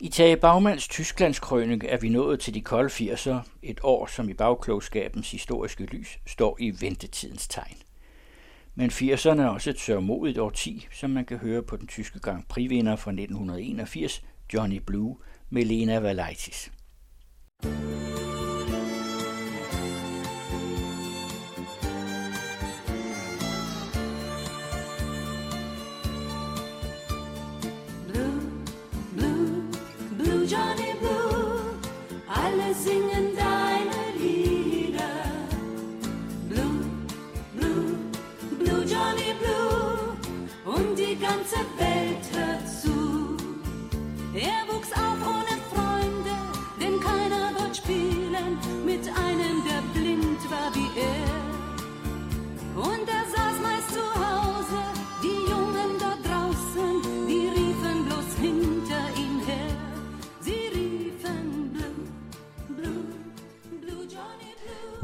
I 0.00 0.08
Tage 0.08 0.36
Bagmands 0.36 0.88
Tysklandskrønike 0.88 1.88
er 1.88 1.96
vi 1.96 2.08
nået 2.08 2.40
til 2.40 2.54
de 2.54 2.60
kolde 2.60 2.88
80'er, 2.88 3.36
et 3.62 3.80
år, 3.82 4.06
som 4.06 4.28
i 4.28 4.34
bagklogskabens 4.34 5.30
historiske 5.30 5.84
lys 5.84 6.18
står 6.26 6.56
i 6.60 6.70
ventetidens 6.80 7.48
tegn. 7.48 7.76
Men 8.74 8.90
80'erne 8.90 9.40
er 9.40 9.48
også 9.48 9.70
et 9.70 9.80
sørmodigt 9.80 10.38
årti, 10.38 10.86
som 10.92 11.10
man 11.10 11.24
kan 11.24 11.38
høre 11.38 11.62
på 11.62 11.76
den 11.76 11.86
tyske 11.86 12.18
Grand 12.18 12.44
Prix-vinder 12.48 12.96
fra 12.96 13.10
1981, 13.10 14.22
Johnny 14.54 14.80
Blue, 14.86 15.16
med 15.50 15.64
Lena 15.64 15.98
Valaitis. 15.98 16.72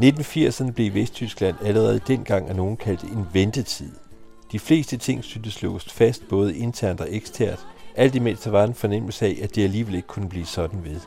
1980'erne 0.04 0.70
blev 0.70 0.94
Vesttyskland 0.94 1.56
allerede 1.64 2.00
dengang 2.06 2.48
af 2.48 2.56
nogen 2.56 2.76
kaldt 2.76 3.02
en 3.02 3.26
ventetid. 3.32 3.90
De 4.52 4.58
fleste 4.58 4.96
ting 4.96 5.24
syntes 5.24 5.62
låst 5.62 5.92
fast 5.92 6.28
både 6.28 6.56
internt 6.56 7.00
og 7.00 7.06
eksternt, 7.10 7.66
alt 7.96 8.14
imens 8.14 8.40
der 8.40 8.50
var 8.50 8.64
en 8.64 8.74
fornemmelse 8.74 9.26
af, 9.26 9.38
at 9.42 9.54
det 9.54 9.64
alligevel 9.64 9.94
ikke 9.94 10.08
kunne 10.08 10.28
blive 10.28 10.46
sådan 10.46 10.84
ved. 10.84 11.00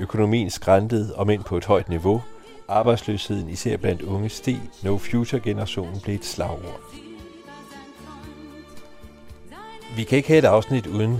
Økonomien 0.00 0.50
skræntede, 0.50 1.14
om 1.16 1.30
end 1.30 1.44
på 1.44 1.56
et 1.56 1.64
højt 1.64 1.88
niveau. 1.88 2.22
Arbejdsløsheden, 2.68 3.50
især 3.50 3.76
blandt 3.76 4.02
unge, 4.02 4.28
steg. 4.28 4.60
No 4.82 4.98
Future-generationen 4.98 6.00
blev 6.00 6.14
et 6.14 6.24
slagord. 6.24 6.80
Vi 9.96 10.04
kan 10.04 10.16
ikke 10.16 10.28
have 10.28 10.38
et 10.38 10.44
afsnit 10.44 10.86
uden 10.86 11.18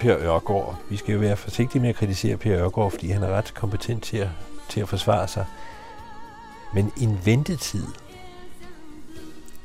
Per 0.00 0.16
Ørgaard. 0.16 0.76
Vi 0.90 0.96
skal 0.96 1.12
jo 1.12 1.20
være 1.20 1.36
forsigtige 1.36 1.82
med 1.82 1.88
at 1.88 1.96
kritisere 1.96 2.36
Per 2.36 2.58
Ørgaard, 2.58 2.90
fordi 2.90 3.08
han 3.10 3.22
er 3.22 3.28
ret 3.28 3.54
kompetent 3.54 4.02
til 4.02 4.16
at, 4.16 4.28
til 4.68 4.80
at 4.80 4.88
forsvare 4.88 5.28
sig. 5.28 5.44
Men 6.74 6.92
en 7.00 7.18
ventetid, 7.24 7.84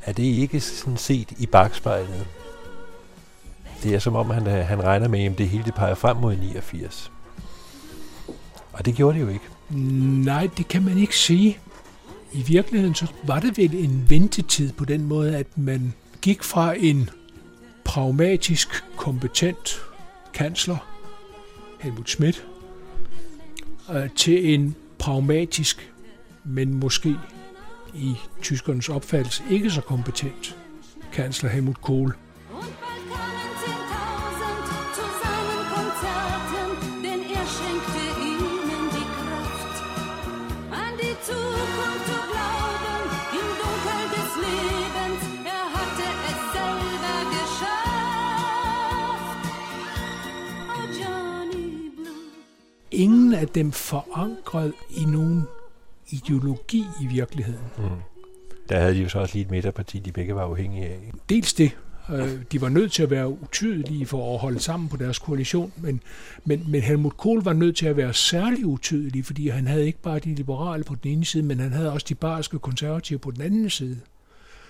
er 0.05 0.13
det 0.13 0.23
ikke 0.23 0.59
sådan 0.59 0.97
set 0.97 1.31
i 1.39 1.45
bagspejlet? 1.45 2.27
Det 3.83 3.95
er 3.95 3.99
som 3.99 4.15
om, 4.15 4.29
han, 4.29 4.45
han 4.45 4.83
regner 4.83 5.07
med, 5.07 5.23
at 5.23 5.37
det 5.37 5.49
hele 5.49 5.63
det 5.63 5.73
peger 5.73 5.95
frem 5.95 6.17
mod 6.17 6.35
89. 6.35 7.11
Og 8.73 8.85
det 8.85 8.95
gjorde 8.95 9.19
det 9.19 9.25
jo 9.25 9.29
ikke. 9.29 9.45
Nej, 10.25 10.49
det 10.57 10.67
kan 10.67 10.83
man 10.83 10.97
ikke 10.97 11.17
sige. 11.17 11.59
I 12.33 12.41
virkeligheden 12.41 12.95
så 12.95 13.07
var 13.23 13.39
det 13.39 13.57
vel 13.57 13.73
en 13.75 14.05
ventetid 14.09 14.73
på 14.73 14.85
den 14.85 15.03
måde, 15.03 15.37
at 15.37 15.57
man 15.57 15.93
gik 16.21 16.43
fra 16.43 16.73
en 16.77 17.09
pragmatisk, 17.83 18.83
kompetent 18.95 19.81
kansler, 20.33 20.77
Helmut 21.79 22.09
Schmidt, 22.09 22.45
øh, 23.93 24.09
til 24.15 24.53
en 24.53 24.75
pragmatisk, 24.99 25.92
men 26.45 26.73
måske 26.73 27.15
i 27.93 28.15
tyskernes 28.41 28.89
opfattelse 28.89 29.43
ikke 29.49 29.71
så 29.71 29.81
kompetent 29.81 30.57
kansler 31.13 31.49
Helmut 31.49 31.81
Kohl. 31.81 32.13
ingen 52.93 53.33
af 53.33 53.47
dem 53.47 53.71
forankret 53.71 54.73
i 54.89 55.05
nogen 55.05 55.43
ideologi 56.13 56.85
i 57.01 57.07
virkeligheden. 57.07 57.65
Mm. 57.77 57.83
Der 58.69 58.79
havde 58.79 58.95
de 58.95 59.01
jo 59.01 59.09
så 59.09 59.19
også 59.19 59.35
lige 59.35 59.45
et 59.45 59.51
midterparti, 59.51 59.99
de 59.99 60.11
begge 60.11 60.35
var 60.35 60.43
afhængige 60.43 60.85
af. 60.85 61.11
Dels 61.29 61.53
det. 61.53 61.77
Øh, 62.09 62.41
de 62.51 62.61
var 62.61 62.69
nødt 62.69 62.91
til 62.91 63.03
at 63.03 63.09
være 63.09 63.29
utydelige 63.29 64.05
for 64.05 64.33
at 64.33 64.39
holde 64.39 64.59
sammen 64.59 64.89
på 64.89 64.97
deres 64.97 65.19
koalition, 65.19 65.73
men, 65.77 66.01
men, 66.45 66.71
men 66.71 66.81
Helmut 66.81 67.17
Kohl 67.17 67.43
var 67.43 67.53
nødt 67.53 67.77
til 67.77 67.85
at 67.85 67.97
være 67.97 68.13
særlig 68.13 68.65
utydelig, 68.65 69.25
fordi 69.25 69.47
han 69.47 69.67
havde 69.67 69.85
ikke 69.85 70.01
bare 70.01 70.19
de 70.19 70.35
liberale 70.35 70.83
på 70.83 70.95
den 70.95 71.11
ene 71.11 71.25
side, 71.25 71.43
men 71.43 71.59
han 71.59 71.71
havde 71.71 71.91
også 71.91 72.05
de 72.09 72.15
barske 72.15 72.59
konservative 72.59 73.19
på 73.19 73.31
den 73.31 73.41
anden 73.41 73.69
side. 73.69 73.99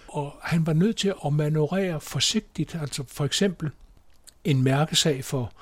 Og 0.07 0.33
han 0.41 0.65
var 0.65 0.73
nødt 0.73 0.97
til 0.97 1.13
at 1.25 1.33
manøvrere 1.33 2.01
forsigtigt, 2.01 2.75
altså 2.81 3.03
for 3.07 3.25
eksempel 3.25 3.69
en 4.43 4.63
mærkesag 4.63 5.23
for 5.23 5.53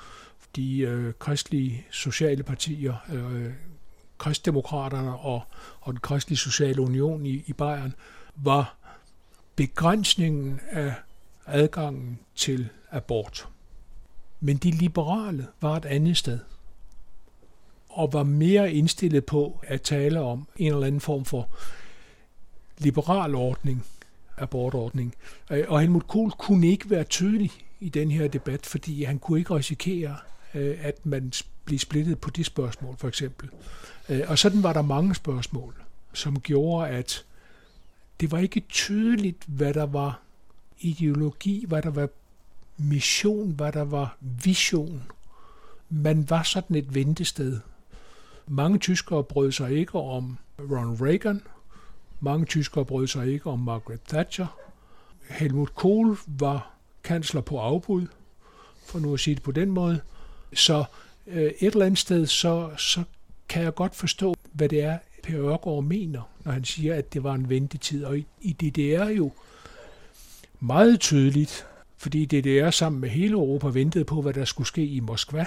de 0.56 0.78
øh, 0.78 1.12
kristelige 1.18 1.86
sociale 1.90 2.42
partier, 2.42 2.94
øh, 3.12 3.50
kristdemokraterne 4.22 5.16
og, 5.16 5.42
og 5.80 5.92
den 5.92 6.00
kristelige 6.00 6.38
sociale 6.38 6.82
union 6.82 7.26
i, 7.26 7.44
i 7.46 7.52
Bayern, 7.52 7.94
var 8.36 8.76
begrænsningen 9.56 10.60
af 10.70 10.94
adgangen 11.46 12.18
til 12.34 12.68
abort. 12.90 13.48
Men 14.40 14.56
de 14.56 14.70
liberale 14.70 15.46
var 15.60 15.76
et 15.76 15.84
andet 15.84 16.16
sted 16.16 16.38
og 17.88 18.12
var 18.12 18.22
mere 18.22 18.72
indstillet 18.72 19.24
på 19.24 19.60
at 19.62 19.82
tale 19.82 20.20
om 20.20 20.48
en 20.56 20.72
eller 20.72 20.86
anden 20.86 21.00
form 21.00 21.24
for 21.24 21.48
liberal 22.78 23.34
ordning, 23.34 23.84
abortordning. 24.36 25.14
Og 25.68 25.80
Helmut 25.80 26.06
Kohl 26.06 26.30
kunne 26.30 26.66
ikke 26.66 26.90
være 26.90 27.04
tydelig 27.04 27.50
i 27.80 27.88
den 27.88 28.10
her 28.10 28.28
debat, 28.28 28.66
fordi 28.66 29.04
han 29.04 29.18
kunne 29.18 29.38
ikke 29.38 29.54
risikere, 29.56 30.16
øh, 30.54 30.78
at 30.80 31.06
man 31.06 31.32
blev 31.64 31.78
splittet 31.78 32.18
på 32.18 32.30
det 32.30 32.46
spørgsmål, 32.46 32.96
for 32.96 33.08
eksempel. 33.08 33.50
Øh, 34.08 34.20
og 34.28 34.38
sådan 34.38 34.62
var 34.62 34.72
der 34.72 34.82
mange 34.82 35.14
spørgsmål, 35.14 35.74
som 36.12 36.40
gjorde, 36.40 36.88
at 36.88 37.24
det 38.20 38.32
var 38.32 38.38
ikke 38.38 38.60
tydeligt, 38.60 39.44
hvad 39.46 39.74
der 39.74 39.86
var 39.86 40.20
ideologi, 40.80 41.64
hvad 41.68 41.82
der 41.82 41.90
var 41.90 42.08
mission, 42.76 43.50
hvad 43.50 43.72
der 43.72 43.84
var 43.84 44.16
vision. 44.20 45.02
Man 45.90 46.30
var 46.30 46.42
sådan 46.42 46.76
et 46.76 46.94
ventested. 46.94 47.60
Mange 48.46 48.78
tyskere 48.78 49.24
brød 49.24 49.52
sig 49.52 49.72
ikke 49.72 49.98
om 49.98 50.38
Ronald 50.58 51.00
Reagan. 51.00 51.42
Mange 52.20 52.46
tyskere 52.46 52.84
brød 52.84 53.06
sig 53.06 53.32
ikke 53.32 53.50
om 53.50 53.58
Margaret 53.58 54.00
Thatcher. 54.08 54.46
Helmut 55.28 55.74
Kohl 55.74 56.16
var 56.26 56.70
kansler 57.04 57.40
på 57.40 57.58
afbud, 57.58 58.06
for 58.86 58.98
nu 58.98 59.14
at 59.14 59.20
sige 59.20 59.34
det 59.34 59.42
på 59.42 59.52
den 59.52 59.70
måde. 59.70 60.00
Så 60.54 60.84
øh, 61.26 61.42
et 61.42 61.72
eller 61.72 61.86
andet 61.86 61.98
sted, 61.98 62.26
så, 62.26 62.70
så 62.78 63.04
kan 63.52 63.62
jeg 63.62 63.74
godt 63.74 63.94
forstå, 63.94 64.34
hvad 64.52 64.68
det 64.68 64.82
er, 64.82 64.98
Per 65.22 65.40
Ørgaard 65.40 65.84
mener, 65.84 66.30
når 66.44 66.52
han 66.52 66.64
siger, 66.64 66.94
at 66.94 67.12
det 67.12 67.22
var 67.22 67.34
en 67.34 67.48
ventetid. 67.48 68.04
Og 68.04 68.18
i, 68.40 68.52
DDR 68.52 69.08
jo 69.08 69.32
meget 70.60 71.00
tydeligt, 71.00 71.66
fordi 71.96 72.24
DDR 72.24 72.70
sammen 72.70 73.00
med 73.00 73.08
hele 73.08 73.32
Europa 73.32 73.68
ventede 73.68 74.04
på, 74.04 74.22
hvad 74.22 74.32
der 74.32 74.44
skulle 74.44 74.66
ske 74.66 74.86
i 74.86 75.00
Moskva. 75.00 75.46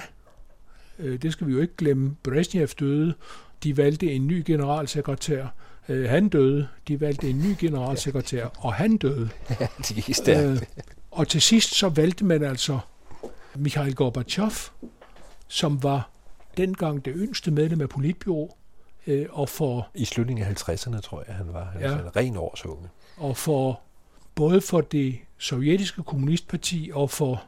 Øh, 0.98 1.22
det 1.22 1.32
skal 1.32 1.46
vi 1.46 1.52
jo 1.52 1.60
ikke 1.60 1.76
glemme. 1.76 2.16
Brezhnev 2.22 2.68
døde. 2.68 3.14
De 3.62 3.76
valgte 3.76 4.12
en 4.12 4.26
ny 4.26 4.42
generalsekretær. 4.46 5.46
Øh, 5.88 6.08
han 6.08 6.28
døde. 6.28 6.68
De 6.88 7.00
valgte 7.00 7.30
en 7.30 7.38
ny 7.38 7.54
generalsekretær, 7.58 8.46
og 8.58 8.74
han 8.74 8.96
døde. 8.96 9.28
Ja, 9.60 9.66
de 9.88 10.30
er 10.32 10.50
øh, 10.50 10.62
og 11.10 11.28
til 11.28 11.40
sidst 11.40 11.74
så 11.74 11.88
valgte 11.88 12.24
man 12.24 12.42
altså 12.42 12.78
Mikhail 13.54 13.94
Gorbachev, 13.94 14.52
som 15.48 15.82
var 15.82 16.15
dengang 16.56 17.04
det 17.04 17.14
yngste 17.16 17.50
medlem 17.50 17.80
af 17.80 17.88
politbyrå, 17.88 18.56
øh, 19.06 19.26
og 19.30 19.48
for... 19.48 19.88
I 19.94 20.04
slutningen 20.04 20.46
af 20.46 20.68
50'erne, 20.68 21.00
tror 21.00 21.24
jeg, 21.26 21.36
han 21.36 21.52
var. 21.52 21.64
Han 21.64 21.80
ja, 21.80 21.90
var 21.90 22.16
ren 22.16 22.36
årsunge. 22.36 22.88
Og 23.16 23.36
for 23.36 23.80
både 24.34 24.60
for 24.60 24.80
det 24.80 25.18
sovjetiske 25.38 26.02
kommunistparti 26.02 26.90
og 26.94 27.10
for, 27.10 27.44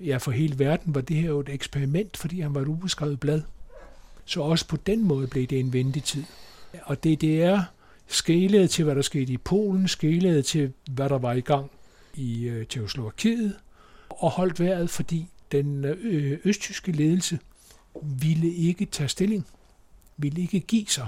ja, 0.00 0.16
for 0.16 0.30
hele 0.30 0.58
verden 0.58 0.94
var 0.94 1.00
det 1.00 1.16
her 1.16 1.28
jo 1.28 1.40
et 1.40 1.48
eksperiment, 1.48 2.16
fordi 2.16 2.40
han 2.40 2.54
var 2.54 2.60
et 2.60 2.68
ubeskrevet 2.68 3.20
blad. 3.20 3.42
Så 4.24 4.42
også 4.42 4.68
på 4.68 4.76
den 4.76 5.02
måde 5.02 5.26
blev 5.26 5.46
det 5.46 5.60
en 5.60 5.72
ventetid. 5.72 6.24
Og 6.82 7.04
DDR 7.04 7.60
skælede 8.06 8.66
til, 8.68 8.84
hvad 8.84 8.94
der 8.94 9.02
skete 9.02 9.32
i 9.32 9.36
Polen, 9.36 9.88
skælede 9.88 10.42
til, 10.42 10.72
hvad 10.90 11.08
der 11.08 11.18
var 11.18 11.32
i 11.32 11.40
gang 11.40 11.70
i 12.14 12.44
øh, 12.44 12.66
Tjekoslovakiet, 12.66 13.56
og 14.08 14.30
holdt 14.30 14.60
vejret, 14.60 14.90
fordi 14.90 15.28
den 15.52 15.84
øh, 15.84 16.38
østtyske 16.44 16.92
ledelse 16.92 17.38
ville 18.02 18.54
ikke 18.54 18.84
tage 18.84 19.08
stilling, 19.08 19.46
ville 20.16 20.42
ikke 20.42 20.60
give 20.60 20.86
sig, 20.86 21.06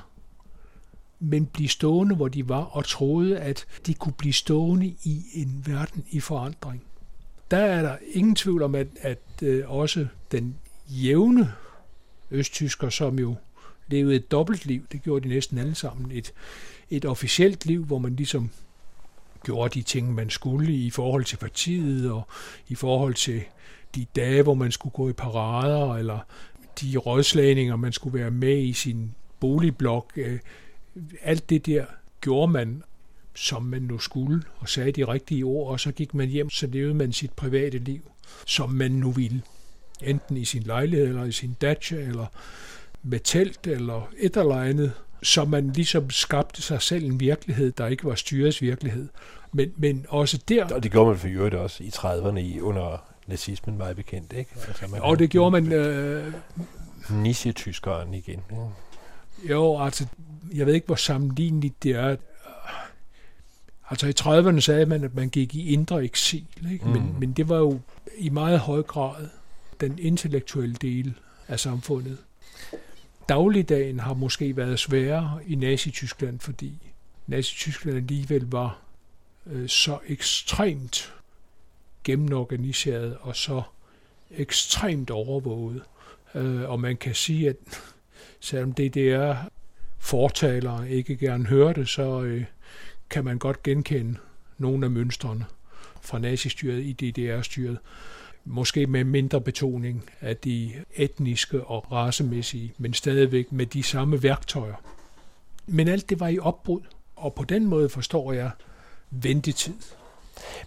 men 1.20 1.46
blive 1.46 1.68
stående, 1.68 2.14
hvor 2.14 2.28
de 2.28 2.48
var, 2.48 2.62
og 2.62 2.84
troede, 2.84 3.38
at 3.38 3.66
de 3.86 3.94
kunne 3.94 4.12
blive 4.12 4.32
stående 4.32 4.86
i 4.86 5.24
en 5.34 5.62
verden 5.66 6.04
i 6.10 6.20
forandring. 6.20 6.82
Der 7.50 7.56
er 7.56 7.82
der 7.82 7.96
ingen 8.12 8.34
tvivl 8.34 8.62
om, 8.62 8.74
at, 8.74 8.86
at 9.00 9.18
øh, 9.42 9.70
også 9.70 10.06
den 10.32 10.56
jævne 10.88 11.52
østtysker, 12.30 12.90
som 12.90 13.18
jo 13.18 13.34
levede 13.88 14.16
et 14.16 14.30
dobbeltliv, 14.30 14.82
det 14.92 15.02
gjorde 15.02 15.24
de 15.24 15.28
næsten 15.28 15.58
alle 15.58 15.74
sammen, 15.74 16.10
et, 16.10 16.32
et 16.90 17.04
officielt 17.04 17.66
liv, 17.66 17.84
hvor 17.84 17.98
man 17.98 18.16
ligesom 18.16 18.50
gjorde 19.44 19.74
de 19.74 19.82
ting, 19.82 20.14
man 20.14 20.30
skulle 20.30 20.74
i 20.74 20.90
forhold 20.90 21.24
til 21.24 21.36
partiet 21.36 22.10
og 22.10 22.28
i 22.68 22.74
forhold 22.74 23.14
til 23.14 23.42
de 23.94 24.06
dage, 24.16 24.42
hvor 24.42 24.54
man 24.54 24.72
skulle 24.72 24.92
gå 24.92 25.08
i 25.08 25.12
parader, 25.12 25.94
eller 25.94 26.18
de 26.80 26.96
rådslagninger, 26.96 27.76
man 27.76 27.92
skulle 27.92 28.18
være 28.18 28.30
med 28.30 28.58
i 28.58 28.72
sin 28.72 29.14
boligblok. 29.40 30.12
Øh, 30.16 30.38
alt 31.22 31.50
det 31.50 31.66
der 31.66 31.84
gjorde 32.20 32.52
man, 32.52 32.82
som 33.34 33.62
man 33.62 33.82
nu 33.82 33.98
skulle, 33.98 34.42
og 34.56 34.68
sagde 34.68 34.92
de 34.92 35.04
rigtige 35.04 35.44
ord, 35.44 35.70
og 35.70 35.80
så 35.80 35.92
gik 35.92 36.14
man 36.14 36.28
hjem, 36.28 36.50
så 36.50 36.66
levede 36.66 36.94
man 36.94 37.12
sit 37.12 37.32
private 37.32 37.78
liv, 37.78 38.10
som 38.46 38.70
man 38.70 38.90
nu 38.90 39.10
ville. 39.10 39.42
Enten 40.02 40.36
i 40.36 40.44
sin 40.44 40.62
lejlighed, 40.62 41.06
eller 41.06 41.24
i 41.24 41.32
sin 41.32 41.56
dacha, 41.60 41.96
eller 41.96 42.26
med 43.02 43.20
telt, 43.20 43.66
eller 43.66 44.08
et 44.18 44.36
eller 44.36 44.54
andet, 44.54 44.92
så 45.22 45.44
man 45.44 45.72
ligesom 45.72 46.10
skabte 46.10 46.62
sig 46.62 46.82
selv 46.82 47.04
en 47.04 47.20
virkelighed, 47.20 47.72
der 47.72 47.86
ikke 47.86 48.04
var 48.04 48.14
styrets 48.14 48.62
virkelighed. 48.62 49.08
Men, 49.52 49.72
men 49.76 50.06
også 50.08 50.42
der... 50.48 50.74
Og 50.74 50.82
det 50.82 50.92
gjorde 50.92 51.10
man 51.10 51.18
for 51.18 51.28
øvrigt 51.30 51.54
også 51.54 51.84
i 51.84 51.88
30'erne 51.88 52.60
under 52.60 53.05
nazismen 53.26 53.78
meget 53.78 53.96
bekendt, 53.96 54.32
ikke? 54.32 54.50
Altså, 54.68 54.86
man 54.86 55.00
og 55.02 55.18
det 55.18 55.30
gjorde 55.30 55.50
man... 55.50 55.72
Øh, 55.72 56.32
Nisje-tyskeren 57.10 58.14
igen. 58.14 58.40
Ja. 58.50 58.56
Jo, 59.50 59.80
altså, 59.80 60.06
jeg 60.54 60.66
ved 60.66 60.74
ikke, 60.74 60.86
hvor 60.86 60.96
sammenligneligt 60.96 61.82
det 61.82 61.92
er. 61.92 62.16
Altså 63.90 64.06
i 64.06 64.12
30'erne 64.20 64.60
sagde 64.60 64.86
man, 64.86 65.04
at 65.04 65.14
man 65.14 65.28
gik 65.28 65.54
i 65.54 65.72
indre 65.72 66.04
eksil, 66.04 66.46
ikke? 66.72 66.84
Mm. 66.84 66.90
Men, 66.90 67.16
men 67.20 67.32
det 67.32 67.48
var 67.48 67.56
jo 67.56 67.80
i 68.18 68.28
meget 68.28 68.60
høj 68.60 68.82
grad 68.82 69.28
den 69.80 69.98
intellektuelle 69.98 70.74
del 70.74 71.14
af 71.48 71.60
samfundet. 71.60 72.18
Dagligdagen 73.28 74.00
har 74.00 74.14
måske 74.14 74.56
været 74.56 74.78
sværere 74.78 75.38
i 75.46 75.54
Nazi-Tyskland, 75.54 76.40
fordi 76.40 76.92
Nazi-Tyskland 77.26 77.96
alligevel 77.96 78.46
var 78.50 78.78
øh, 79.46 79.68
så 79.68 79.98
ekstremt 80.06 81.12
gennemorganiseret 82.06 83.16
og 83.20 83.36
så 83.36 83.62
ekstremt 84.30 85.10
overvåget. 85.10 85.82
Øh, 86.34 86.70
og 86.70 86.80
man 86.80 86.96
kan 86.96 87.14
sige, 87.14 87.48
at 87.48 87.56
selvom 88.40 88.72
DDR 88.72 89.34
fortalere 89.98 90.90
ikke 90.90 91.16
gerne 91.16 91.46
hører 91.46 91.72
det, 91.72 91.88
så 91.88 92.22
øh, 92.22 92.44
kan 93.10 93.24
man 93.24 93.38
godt 93.38 93.62
genkende 93.62 94.18
nogle 94.58 94.86
af 94.86 94.90
mønstrene 94.90 95.44
fra 96.00 96.18
nazistyret 96.18 96.82
i 96.82 96.92
DDR-styret. 96.92 97.78
Måske 98.44 98.86
med 98.86 99.04
mindre 99.04 99.40
betoning 99.40 100.10
af 100.20 100.36
de 100.36 100.72
etniske 100.94 101.64
og 101.64 101.92
racemæssige, 101.92 102.72
men 102.78 102.94
stadigvæk 102.94 103.52
med 103.52 103.66
de 103.66 103.82
samme 103.82 104.22
værktøjer. 104.22 104.74
Men 105.66 105.88
alt 105.88 106.10
det 106.10 106.20
var 106.20 106.28
i 106.28 106.38
opbrud, 106.38 106.80
og 107.16 107.34
på 107.34 107.44
den 107.44 107.66
måde 107.66 107.88
forstår 107.88 108.32
jeg 108.32 108.50
ventetid. 109.10 109.74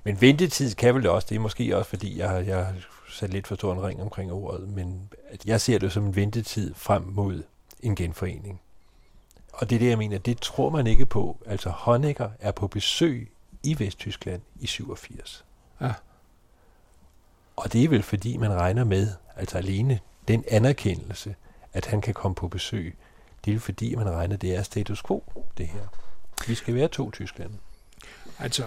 Men 0.03 0.21
ventetid 0.21 0.75
kan 0.75 0.95
vel 0.95 1.07
også, 1.07 1.27
det 1.29 1.35
er 1.35 1.39
måske 1.39 1.77
også 1.77 1.89
fordi, 1.89 2.19
jeg, 2.19 2.47
jeg 2.47 2.65
har 2.65 2.73
sat 3.09 3.29
lidt 3.29 3.47
for 3.47 3.55
stor 3.55 3.73
en 3.73 3.83
ring 3.83 4.01
omkring 4.01 4.31
ordet, 4.31 4.69
men 4.69 5.09
jeg 5.45 5.61
ser 5.61 5.79
det 5.79 5.91
som 5.91 6.05
en 6.05 6.15
ventetid 6.15 6.73
frem 6.75 7.03
mod 7.03 7.43
en 7.79 7.95
genforening. 7.95 8.61
Og 9.53 9.69
det 9.69 9.75
er 9.75 9.79
det, 9.79 9.89
jeg 9.89 9.97
mener, 9.97 10.17
det 10.17 10.41
tror 10.41 10.69
man 10.69 10.87
ikke 10.87 11.05
på. 11.05 11.37
Altså 11.45 11.69
Honecker 11.69 12.29
er 12.39 12.51
på 12.51 12.67
besøg 12.67 13.31
i 13.63 13.79
Vesttyskland 13.79 14.41
i 14.59 14.67
87. 14.67 15.45
Ja. 15.81 15.93
Og 17.55 17.73
det 17.73 17.83
er 17.83 17.89
vel 17.89 18.03
fordi, 18.03 18.37
man 18.37 18.53
regner 18.53 18.83
med, 18.83 19.07
altså 19.35 19.57
alene 19.57 19.99
den 20.27 20.43
anerkendelse, 20.47 21.35
at 21.73 21.85
han 21.85 22.01
kan 22.01 22.13
komme 22.13 22.35
på 22.35 22.47
besøg, 22.47 22.97
det 23.45 23.53
er 23.53 23.59
fordi, 23.59 23.95
man 23.95 24.09
regner, 24.09 24.37
det 24.37 24.55
er 24.55 24.63
status 24.63 25.03
quo, 25.03 25.23
det 25.57 25.67
her. 25.67 25.87
Vi 26.47 26.55
skal 26.55 26.75
være 26.75 26.87
to 26.87 27.11
Tyskland. 27.11 27.51
Altså, 28.39 28.63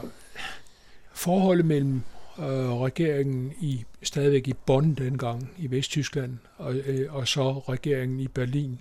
forholdet 1.14 1.66
mellem 1.66 2.02
øh, 2.38 2.72
regeringen 2.72 3.52
i 3.60 3.84
stadigvæk 4.02 4.48
i 4.48 4.52
Bonn 4.52 4.94
dengang 4.94 5.50
i 5.58 5.70
Vesttyskland, 5.70 6.38
og, 6.56 6.74
øh, 6.74 7.14
og 7.14 7.28
så 7.28 7.58
regeringen 7.58 8.20
i 8.20 8.28
Berlin, 8.28 8.80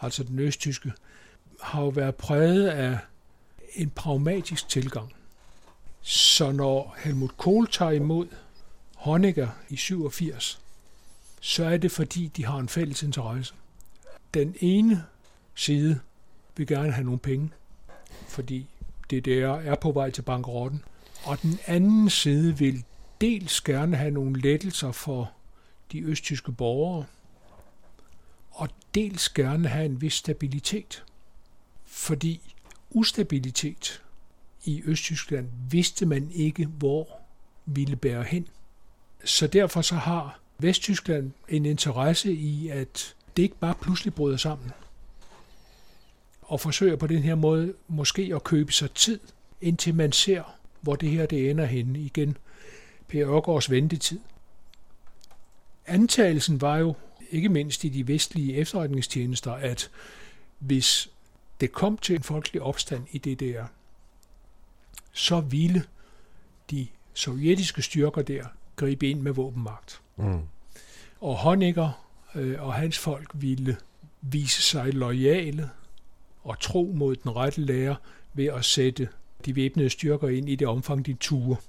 altså 0.00 0.24
den 0.24 0.38
østtyske, 0.38 0.92
har 1.62 1.82
jo 1.82 1.88
været 1.88 2.14
præget 2.14 2.68
af 2.68 2.98
en 3.74 3.90
pragmatisk 3.90 4.68
tilgang. 4.68 5.12
Så 6.02 6.52
når 6.52 6.96
Helmut 6.98 7.36
Kohl 7.36 7.66
tager 7.66 7.90
imod 7.90 8.26
Honecker 8.96 9.48
i 9.68 9.76
87, 9.76 10.60
så 11.40 11.64
er 11.64 11.76
det 11.76 11.92
fordi, 11.92 12.30
de 12.36 12.44
har 12.44 12.58
en 12.58 12.68
fælles 12.68 13.02
interesse. 13.02 13.54
Den 14.34 14.54
ene 14.60 15.04
side 15.54 16.00
vil 16.56 16.66
gerne 16.66 16.92
have 16.92 17.04
nogle 17.04 17.18
penge, 17.18 17.50
fordi 18.28 18.66
det 19.10 19.24
der 19.24 19.54
er 19.54 19.74
på 19.74 19.92
vej 19.92 20.10
til 20.10 20.22
bankrotten, 20.22 20.82
og 21.26 21.42
den 21.42 21.58
anden 21.66 22.10
side 22.10 22.58
vil 22.58 22.84
dels 23.20 23.60
gerne 23.60 23.96
have 23.96 24.10
nogle 24.10 24.40
lettelser 24.40 24.92
for 24.92 25.32
de 25.92 26.00
østtyske 26.00 26.52
borgere, 26.52 27.04
og 28.50 28.68
dels 28.94 29.28
gerne 29.28 29.68
have 29.68 29.86
en 29.86 30.00
vis 30.00 30.14
stabilitet. 30.14 31.04
Fordi 31.84 32.54
ustabilitet 32.90 34.02
i 34.64 34.82
Østtyskland 34.84 35.48
vidste 35.70 36.06
man 36.06 36.30
ikke, 36.30 36.66
hvor 36.66 37.08
ville 37.66 37.96
bære 37.96 38.22
hen. 38.24 38.48
Så 39.24 39.46
derfor 39.46 39.82
så 39.82 39.94
har 39.94 40.40
Vesttyskland 40.58 41.32
en 41.48 41.66
interesse 41.66 42.32
i, 42.32 42.68
at 42.68 43.14
det 43.36 43.42
ikke 43.42 43.58
bare 43.58 43.74
pludselig 43.74 44.14
bryder 44.14 44.36
sammen. 44.36 44.70
Og 46.42 46.60
forsøger 46.60 46.96
på 46.96 47.06
den 47.06 47.22
her 47.22 47.34
måde 47.34 47.74
måske 47.88 48.32
at 48.34 48.44
købe 48.44 48.72
sig 48.72 48.90
tid, 48.90 49.20
indtil 49.60 49.94
man 49.94 50.12
ser, 50.12 50.56
hvor 50.80 50.96
det 50.96 51.10
her 51.10 51.26
det 51.26 51.50
ender 51.50 51.64
henne 51.64 51.98
igen. 51.98 52.36
Per 53.08 53.28
Ørgaards 53.28 53.70
ventetid. 53.70 54.20
Antagelsen 55.86 56.60
var 56.60 56.76
jo, 56.76 56.94
ikke 57.30 57.48
mindst 57.48 57.84
i 57.84 57.88
de 57.88 58.08
vestlige 58.08 58.54
efterretningstjenester, 58.54 59.52
at 59.52 59.90
hvis 60.58 61.10
det 61.60 61.72
kom 61.72 61.98
til 61.98 62.16
en 62.16 62.22
folkelig 62.22 62.62
opstand 62.62 63.06
i 63.10 63.18
DDR, 63.18 63.64
så 65.12 65.40
ville 65.40 65.84
de 66.70 66.86
sovjetiske 67.14 67.82
styrker 67.82 68.22
der 68.22 68.44
gribe 68.76 69.10
ind 69.10 69.20
med 69.20 69.32
våbenmagt. 69.32 70.00
Mm. 70.16 70.40
Og 71.20 71.36
Honecker 71.36 72.06
øh, 72.34 72.62
og 72.62 72.74
hans 72.74 72.98
folk 72.98 73.30
ville 73.34 73.76
vise 74.20 74.62
sig 74.62 74.92
lojale 74.92 75.70
og 76.44 76.60
tro 76.60 76.92
mod 76.94 77.16
den 77.16 77.36
rette 77.36 77.60
lærer 77.60 77.94
ved 78.34 78.46
at 78.46 78.64
sætte 78.64 79.08
de 79.46 79.56
væbnede 79.56 79.90
styrker 79.90 80.28
ind 80.28 80.48
i 80.48 80.54
det 80.54 80.68
omfang, 80.68 81.06
de 81.06 81.14
turde. 81.14 81.60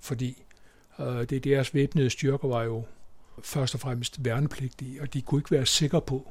Fordi 0.00 0.42
øh, 1.00 1.30
det 1.30 1.44
deres 1.44 1.74
væbnede 1.74 2.10
styrker 2.10 2.48
var 2.48 2.62
jo 2.62 2.84
først 3.42 3.74
og 3.74 3.80
fremmest 3.80 4.24
værnepligtige, 4.24 5.02
og 5.02 5.14
de 5.14 5.22
kunne 5.22 5.38
ikke 5.38 5.50
være 5.50 5.66
sikre 5.66 6.00
på, 6.00 6.30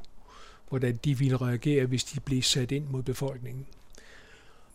hvordan 0.69 1.00
de 1.05 1.17
ville 1.17 1.38
reagere, 1.38 1.85
hvis 1.85 2.03
de 2.03 2.19
blev 2.19 2.41
sat 2.41 2.71
ind 2.71 2.85
mod 2.85 3.03
befolkningen. 3.03 3.65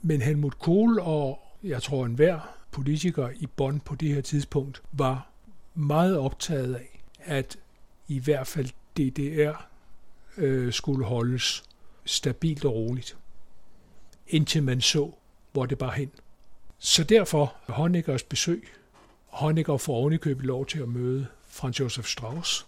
Men 0.02 0.22
Helmut 0.22 0.58
Kohl 0.58 1.00
og 1.00 1.38
jeg 1.62 1.82
tror 1.82 2.06
enhver 2.06 2.40
politiker 2.70 3.28
i 3.36 3.46
Bonn 3.46 3.80
på 3.80 3.94
det 3.94 4.14
her 4.14 4.20
tidspunkt 4.20 4.82
var 4.92 5.30
meget 5.74 6.18
optaget 6.18 6.74
af, 6.74 7.02
at 7.18 7.58
i 8.08 8.18
hvert 8.18 8.46
fald 8.46 8.68
DDR 8.96 9.66
øh, 10.36 10.72
skulle 10.72 11.04
holdes 11.04 11.64
stabilt 12.04 12.64
og 12.64 12.74
roligt, 12.74 13.16
indtil 14.28 14.62
man 14.62 14.80
så, 14.80 15.14
hvor 15.52 15.66
det 15.66 15.78
bar 15.78 15.90
hen. 15.90 16.10
Så 16.78 17.04
derfor 17.04 17.54
Honeckers 17.68 18.22
besøg. 18.22 18.68
Honecker 19.26 19.76
får 19.76 19.94
ovenikøbet 19.94 20.46
lov 20.46 20.66
til 20.66 20.78
at 20.78 20.88
møde 20.88 21.26
Franz 21.48 21.80
Josef 21.80 22.06
Strauss, 22.06 22.66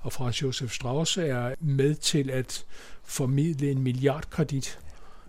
og 0.00 0.12
Franz 0.12 0.42
Josef 0.42 0.72
Strauss 0.72 1.16
er 1.16 1.54
med 1.60 1.94
til 1.94 2.30
at 2.30 2.64
formidle 3.04 3.70
en 3.70 3.82
milliardkredit 3.82 4.78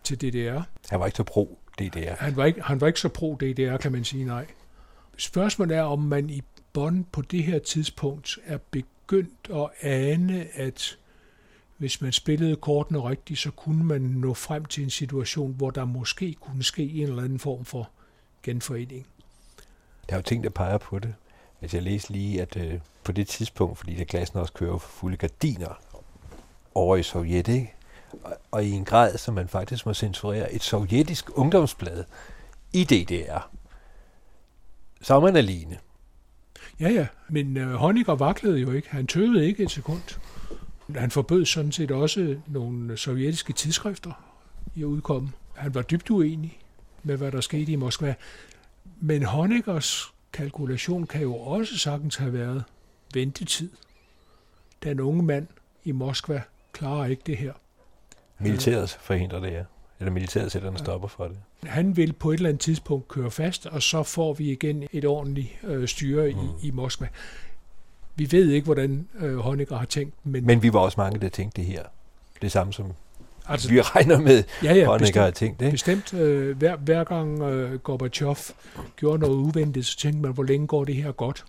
til 0.03 0.22
DDR. 0.22 0.62
Han 0.89 1.00
var 1.00 1.05
ikke 1.05 1.17
så 1.17 1.24
pro 1.24 1.60
DDR. 1.79 2.15
Han 2.19 2.36
var 2.36 2.46
ikke, 2.46 2.62
han 2.62 2.81
var 2.81 2.88
ikke 2.88 3.00
så 3.00 3.10
pro 3.10 3.36
DDR, 3.36 3.77
kan 3.77 3.91
man 3.91 4.03
sige, 4.03 4.25
nej. 4.25 4.46
Spørgsmålet 5.17 5.77
er, 5.77 5.81
om 5.81 6.00
man 6.00 6.29
i 6.29 6.41
Bonn 6.74 7.05
på 7.12 7.22
det 7.22 7.43
her 7.43 7.60
tidspunkt 7.60 8.39
er 8.46 8.58
begyndt 8.72 9.50
at 9.53 9.69
ane, 9.81 10.48
at 10.53 10.98
hvis 11.79 12.01
man 12.01 12.12
spillede 12.12 12.55
kortene 12.55 13.00
rigtigt, 13.09 13.39
så 13.39 13.51
kunne 13.51 13.83
man 13.83 14.01
nå 14.01 14.33
frem 14.33 14.65
til 14.65 14.83
en 14.83 14.89
situation, 14.89 15.53
hvor 15.53 15.69
der 15.69 15.86
måske 15.86 16.33
kunne 16.33 16.63
ske 16.63 16.83
en 16.83 17.07
eller 17.07 17.24
anden 17.24 17.39
form 17.39 17.65
for 17.65 17.89
genforening. 18.43 19.07
Der 20.09 20.15
er 20.15 20.17
jo 20.17 20.21
ting, 20.21 20.43
der 20.43 20.50
peger 20.50 20.77
på 20.77 21.00
det. 21.00 21.15
Altså 21.62 21.77
jeg 21.77 21.83
læste 21.83 22.12
lige, 22.12 22.41
at 22.41 22.57
øh, 22.57 22.79
på 23.03 23.12
det 23.12 23.27
tidspunkt, 23.27 23.77
fordi 23.77 23.95
der 23.95 24.03
klassen 24.03 24.39
også 24.39 24.53
kører 24.53 24.77
for 24.77 24.89
fulde 24.89 25.17
gardiner 25.17 25.81
over 26.75 26.95
i 26.95 27.03
Sovjet, 27.03 27.48
ikke? 27.48 27.74
Og, 28.24 28.38
og 28.51 28.65
i 28.65 28.71
en 28.71 28.86
grad, 28.86 29.17
som 29.17 29.33
man 29.33 29.48
faktisk 29.48 29.86
må 29.86 29.93
censurere 29.93 30.53
et 30.53 30.63
sovjetisk 30.63 31.38
ungdomsblad 31.38 32.03
i 32.74 32.83
DDR, 32.83 33.50
så 35.01 35.15
er 35.15 35.19
man 35.19 35.36
alene. 35.36 35.77
Ja, 36.79 36.89
ja, 36.89 37.07
men 37.29 37.57
øh, 37.57 37.74
Honecker 37.74 38.15
vaklede 38.15 38.59
jo 38.59 38.71
ikke. 38.71 38.89
Han 38.89 39.07
tøvede 39.07 39.48
ikke 39.48 39.63
et 39.63 39.71
sekund. 39.71 40.01
Han 40.96 41.12
forbød 41.12 41.46
sådan 41.46 41.72
set 41.72 41.91
også 41.91 42.38
nogle 42.48 42.98
sovjetiske 42.98 43.53
tidsskrifter 43.53 44.12
i 44.75 44.81
at 44.81 44.86
udkomme. 44.86 45.31
Han 45.55 45.75
var 45.75 45.81
dybt 45.81 46.10
uenig 46.10 46.60
med, 47.03 47.17
hvad 47.17 47.31
der 47.31 47.41
skete 47.41 47.72
i 47.72 47.75
Moskva. 47.75 48.15
Men 49.01 49.24
Honeckers 49.24 50.13
kalkulation 50.34 51.08
kan 51.08 51.22
jo 51.22 51.36
også 51.36 51.77
sagtens 51.77 52.15
have 52.15 52.34
været 52.34 52.63
ventetid. 53.13 53.69
Den 54.84 55.00
unge 55.00 55.24
mand 55.24 55.48
i 55.84 55.91
Moskva 55.91 56.41
klarer 56.74 57.05
ikke 57.05 57.24
det 57.25 57.38
her. 57.38 57.53
Militæret 58.39 58.89
forhindrer 59.01 59.39
det, 59.39 59.51
ja. 59.51 59.63
Eller 60.00 60.12
militæret 60.12 60.51
sætter 60.51 60.72
en 60.72 60.77
stopper 60.77 61.08
for 61.08 61.27
det. 61.27 61.38
Han 61.63 61.98
vil 61.98 62.13
på 62.13 62.31
et 62.31 62.36
eller 62.36 62.50
andet 62.50 62.62
tidspunkt 62.62 63.08
køre 63.08 63.31
fast, 63.31 63.65
og 63.65 63.84
så 63.84 64.03
får 64.03 64.34
vi 64.34 64.51
igen 64.51 64.88
et 64.91 65.05
ordentligt 65.05 65.50
øh, 65.63 65.88
styre 65.88 66.31
mm. 66.31 66.39
i, 66.39 66.67
i 66.67 66.72
Moskva. 66.72 67.08
Vi 68.19 68.31
ved 68.31 68.49
ikke, 68.49 68.65
hvordan 68.65 69.07
øh, 69.19 69.38
Honecker 69.38 69.77
har 69.77 69.85
tænkt. 69.85 70.13
Men, 70.23 70.45
men 70.45 70.63
vi 70.63 70.73
var 70.73 70.79
også 70.79 71.01
mange, 71.01 71.19
der 71.19 71.29
tænkte 71.29 71.61
det 71.61 71.69
her. 71.69 71.83
Det 72.41 72.51
samme 72.51 72.73
som 72.73 72.85
altså, 73.45 73.69
vi 73.69 73.81
regner 73.81 74.19
med, 74.19 74.43
ja, 74.63 74.73
ja, 74.73 74.85
Honecker 74.85 75.21
har 75.21 75.31
tænkt 75.31 75.59
det. 75.59 75.71
Bestemt. 75.71 76.13
Øh, 76.13 76.57
hver, 76.57 76.75
hver 76.75 77.03
gang 77.03 77.41
øh, 77.41 77.79
Gorbachev 77.79 78.38
gjorde 78.95 79.19
noget 79.19 79.35
uventet, 79.35 79.85
så 79.85 79.97
tænkte 79.97 80.21
man, 80.21 80.33
hvor 80.33 80.43
længe 80.43 80.67
går 80.67 80.83
det 80.83 80.95
her 80.95 81.11
godt? 81.11 81.45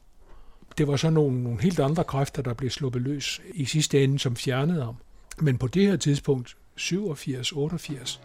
Det 0.78 0.88
var 0.88 0.96
så 0.96 1.10
nogle, 1.10 1.42
nogle 1.42 1.62
helt 1.62 1.80
andre 1.80 2.04
kræfter, 2.04 2.42
der 2.42 2.54
blev 2.54 2.70
sluppet 2.70 3.02
løs 3.02 3.40
i 3.54 3.64
sidste 3.64 4.04
ende, 4.04 4.18
som 4.18 4.36
fjernede 4.36 4.84
ham. 4.84 4.96
Men 5.38 5.58
på 5.58 5.66
det 5.66 5.86
her 5.86 5.96
tidspunkt, 5.96 6.56
87, 6.76 7.52
88, 7.52 8.20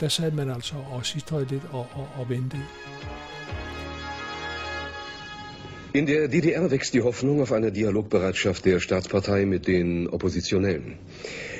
der 0.00 0.08
sad 0.08 0.30
man 0.30 0.50
altså 0.50 0.74
og 0.90 1.06
sidstrede 1.06 1.44
lidt 1.44 1.62
og, 1.70 1.86
og, 1.94 2.08
og 2.18 2.28
ventede. 2.28 2.62
In 5.94 6.06
der 6.06 6.26
DDR 6.26 6.70
wächst 6.70 6.94
die 6.94 7.02
Hoffnung 7.02 7.42
auf 7.42 7.52
eine 7.52 7.70
Dialogbereitschaft 7.70 8.64
der 8.64 8.80
Staatspartei 8.80 9.44
mit 9.44 9.66
den 9.66 10.08
Oppositionellen. 10.08 10.96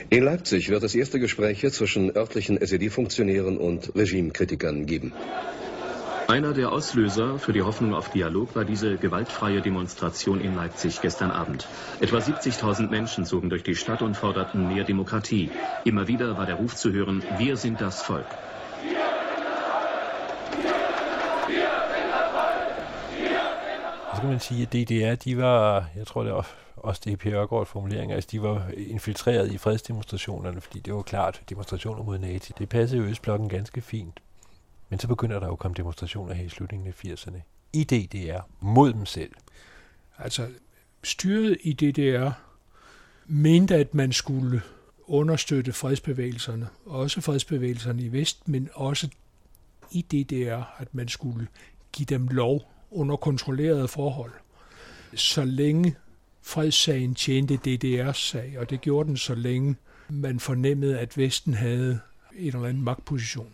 In 0.08 0.24
Leipzig 0.24 0.70
wird 0.70 0.82
es 0.84 0.94
erste 0.94 1.20
Gespräche 1.20 1.70
zwischen 1.70 2.16
örtlichen 2.16 2.56
SED-Funktionären 2.56 3.58
und 3.58 3.94
Regimekritikern 3.94 4.86
geben. 4.86 5.12
Einer 6.28 6.54
der 6.54 6.72
Auslöser 6.72 7.38
für 7.38 7.52
die 7.52 7.60
Hoffnung 7.60 7.92
auf 7.92 8.08
Dialog 8.08 8.56
war 8.56 8.64
diese 8.64 8.96
gewaltfreie 8.96 9.60
Demonstration 9.60 10.40
in 10.40 10.54
Leipzig 10.54 11.02
gestern 11.02 11.30
Abend. 11.30 11.66
Etwa 12.00 12.16
70.000 12.16 12.88
Menschen 12.88 13.26
zogen 13.26 13.50
durch 13.50 13.64
die 13.64 13.74
Stadt 13.74 14.00
und 14.00 14.16
forderten 14.16 14.66
mehr 14.66 14.84
Demokratie. 14.84 15.50
Immer 15.84 16.08
wieder 16.08 16.38
war 16.38 16.46
der 16.46 16.54
Ruf 16.54 16.74
zu 16.74 16.90
hören, 16.90 17.22
wir 17.36 17.58
sind 17.58 17.82
das 17.82 18.00
Volk. 18.00 18.28
Kan 24.22 24.30
man 24.30 24.40
sige, 24.40 24.62
at 24.62 24.72
DDR, 24.72 25.14
de 25.14 25.36
var, 25.36 25.88
jeg 25.96 26.06
tror 26.06 26.22
det 26.22 26.32
var 26.32 26.50
også 26.76 27.02
det 27.04 27.18
Per 27.18 27.40
Ørgaards 27.40 27.68
formulering, 27.68 28.12
altså 28.12 28.28
de 28.32 28.42
var 28.42 28.70
infiltreret 28.76 29.52
i 29.52 29.58
fredsdemonstrationerne, 29.58 30.60
fordi 30.60 30.80
det 30.80 30.94
var 30.94 31.02
klart 31.02 31.42
demonstrationer 31.48 32.02
mod 32.02 32.18
NATO. 32.18 32.54
Det 32.58 32.68
passede 32.68 33.02
jo 33.02 33.08
Østblokken 33.08 33.48
ganske 33.48 33.80
fint. 33.80 34.20
Men 34.88 34.98
så 34.98 35.08
begynder 35.08 35.40
der 35.40 35.46
jo 35.46 35.52
at 35.52 35.58
komme 35.58 35.74
demonstrationer 35.74 36.34
her 36.34 36.44
i 36.44 36.48
slutningen 36.48 36.88
af 36.88 37.04
80'erne. 37.04 37.36
I 37.72 37.84
DDR, 37.84 38.40
mod 38.60 38.92
dem 38.92 39.06
selv. 39.06 39.32
Altså, 40.18 40.48
styret 41.04 41.56
i 41.62 41.72
DDR 41.72 42.30
mente, 43.26 43.76
at 43.76 43.94
man 43.94 44.12
skulle 44.12 44.62
understøtte 45.06 45.72
fredsbevægelserne, 45.72 46.68
også 46.86 47.20
fredsbevægelserne 47.20 48.02
i 48.02 48.12
Vest, 48.12 48.48
men 48.48 48.68
også 48.74 49.08
i 49.90 50.02
DDR, 50.02 50.62
at 50.78 50.94
man 50.94 51.08
skulle 51.08 51.46
give 51.92 52.06
dem 52.06 52.28
lov 52.28 52.72
under 52.92 53.16
kontrollerede 53.16 53.88
forhold. 53.88 54.32
Så 55.14 55.44
længe 55.44 55.96
fredssagen 56.42 57.14
tjente 57.14 57.58
DDR's 57.66 58.12
sag, 58.12 58.54
og 58.58 58.70
det 58.70 58.80
gjorde 58.80 59.08
den 59.08 59.16
så 59.16 59.34
længe 59.34 59.76
man 60.08 60.40
fornemmede, 60.40 60.98
at 60.98 61.18
Vesten 61.18 61.54
havde 61.54 62.00
en 62.36 62.46
eller 62.46 62.68
anden 62.68 62.82
magtposition. 62.82 63.52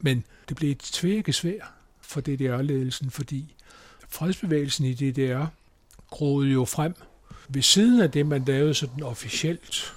Men 0.00 0.24
det 0.48 0.56
blev 0.56 0.70
et 0.70 0.78
tvækkesvær 0.78 1.74
for 2.00 2.20
DDR-ledelsen, 2.20 3.10
fordi 3.10 3.54
fredsbevægelsen 4.08 4.84
i 4.84 4.94
DDR 4.94 5.46
groede 6.10 6.50
jo 6.50 6.64
frem 6.64 6.94
ved 7.48 7.62
siden 7.62 8.00
af 8.00 8.10
det, 8.10 8.26
man 8.26 8.44
lavede 8.44 8.74
sådan 8.74 9.02
officielt 9.02 9.94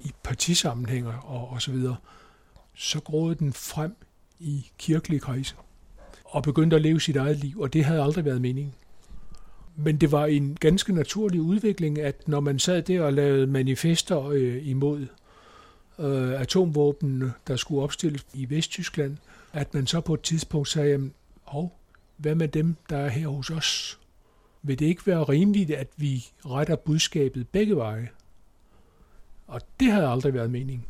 i 0.00 0.12
partisammenhænger 0.22 1.12
og, 1.12 1.48
og 1.48 1.62
så 1.62 1.70
videre, 1.70 1.96
så 2.74 3.00
groede 3.00 3.34
den 3.34 3.52
frem 3.52 3.96
i 4.38 4.70
kirkelige 4.78 5.20
kredse 5.20 5.54
og 6.36 6.42
begyndte 6.42 6.76
at 6.76 6.82
leve 6.82 7.00
sit 7.00 7.16
eget 7.16 7.36
liv, 7.36 7.60
og 7.60 7.72
det 7.72 7.84
havde 7.84 8.02
aldrig 8.02 8.24
været 8.24 8.40
meningen. 8.40 8.74
Men 9.76 9.96
det 9.96 10.12
var 10.12 10.26
en 10.26 10.56
ganske 10.60 10.92
naturlig 10.92 11.40
udvikling, 11.40 11.98
at 11.98 12.28
når 12.28 12.40
man 12.40 12.58
sad 12.58 12.82
der 12.82 13.02
og 13.02 13.12
lavede 13.12 13.46
manifester 13.46 14.28
øh, 14.28 14.68
imod 14.68 15.06
øh, 15.98 16.40
atomvåben, 16.40 17.32
der 17.46 17.56
skulle 17.56 17.82
opstilles 17.82 18.26
i 18.34 18.50
Vesttyskland, 18.50 19.16
at 19.52 19.74
man 19.74 19.86
så 19.86 20.00
på 20.00 20.14
et 20.14 20.20
tidspunkt 20.20 20.68
sagde, 20.68 20.90
jamen, 20.90 21.12
hov, 21.42 21.78
hvad 22.16 22.34
med 22.34 22.48
dem, 22.48 22.76
der 22.90 22.96
er 22.96 23.08
her 23.08 23.28
hos 23.28 23.50
os? 23.50 23.98
Vil 24.62 24.78
det 24.78 24.86
ikke 24.86 25.06
være 25.06 25.22
rimeligt, 25.22 25.70
at 25.70 25.88
vi 25.96 26.26
retter 26.46 26.76
budskabet 26.76 27.48
begge 27.48 27.76
veje? 27.76 28.08
Og 29.46 29.60
det 29.80 29.92
havde 29.92 30.08
aldrig 30.08 30.34
været 30.34 30.50
meningen. 30.50 30.84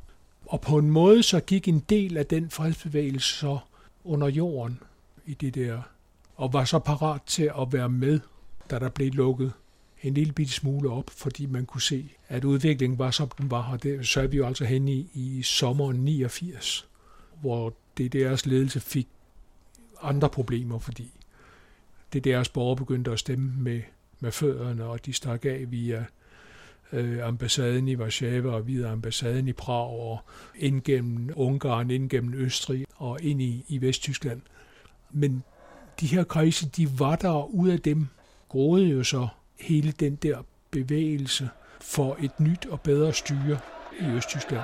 Og 0.46 0.60
på 0.60 0.78
en 0.78 0.90
måde 0.90 1.22
så 1.22 1.40
gik 1.40 1.68
en 1.68 1.80
del 1.88 2.16
af 2.16 2.26
den 2.26 2.50
fredsbevægelse 2.50 3.34
så 3.34 3.58
under 4.04 4.28
jorden 4.28 4.78
i 5.26 5.34
det 5.34 5.54
der, 5.54 5.82
og 6.34 6.52
var 6.52 6.64
så 6.64 6.78
parat 6.78 7.22
til 7.22 7.50
at 7.60 7.72
være 7.72 7.88
med, 7.88 8.20
da 8.70 8.78
der 8.78 8.88
blev 8.88 9.12
lukket 9.12 9.52
en 10.02 10.14
lille 10.14 10.32
bitte 10.32 10.52
smule 10.52 10.90
op, 10.90 11.10
fordi 11.10 11.46
man 11.46 11.66
kunne 11.66 11.82
se, 11.82 12.10
at 12.28 12.44
udviklingen 12.44 12.98
var, 12.98 13.10
som 13.10 13.28
den 13.38 13.50
var, 13.50 13.72
og 13.72 13.82
det 13.82 14.08
så 14.08 14.20
er 14.20 14.26
vi 14.26 14.36
jo 14.36 14.46
altså 14.46 14.64
hen 14.64 14.88
i, 14.88 15.10
i 15.14 15.42
sommeren 15.42 15.96
89, 15.96 16.88
hvor 17.40 17.74
det 17.96 18.12
deres 18.12 18.46
ledelse 18.46 18.80
fik 18.80 19.08
andre 20.02 20.28
problemer, 20.28 20.78
fordi 20.78 21.10
det 22.12 22.24
deres 22.24 22.48
borgere 22.48 22.76
begyndte 22.76 23.10
at 23.10 23.18
stemme 23.18 23.52
med, 23.58 23.82
med 24.20 24.32
fødderne, 24.32 24.84
og 24.84 25.06
de 25.06 25.12
stak 25.12 25.44
af 25.44 25.64
via 25.68 26.04
øh, 26.92 27.26
ambassaden 27.26 27.88
i 27.88 27.96
Warszawa 27.96 28.50
og 28.50 28.66
via 28.66 28.92
ambassaden 28.92 29.48
i 29.48 29.52
Prag 29.52 29.90
og 29.90 30.18
ind 30.56 30.82
gennem 30.82 31.30
Ungarn, 31.36 31.90
ind 31.90 32.10
gennem 32.10 32.34
Østrig 32.34 32.86
og 32.96 33.22
ind 33.22 33.42
i, 33.42 33.64
i 33.68 33.80
Vesttyskland. 33.80 34.40
Men 35.10 35.42
de 36.00 36.06
her 36.06 36.24
kredse, 36.24 36.68
de 36.68 37.00
var 37.00 37.16
der, 37.16 37.44
ud 37.44 37.68
af 37.68 37.80
dem 37.80 38.08
groede 38.48 38.86
jo 38.86 39.04
så 39.04 39.28
hele 39.60 39.92
den 39.92 40.16
der 40.16 40.38
bevægelse 40.70 41.50
for 41.80 42.16
et 42.20 42.40
nyt 42.40 42.66
og 42.66 42.80
bedre 42.80 43.12
styre 43.12 43.58
i 44.00 44.04
Østtyskland. 44.04 44.62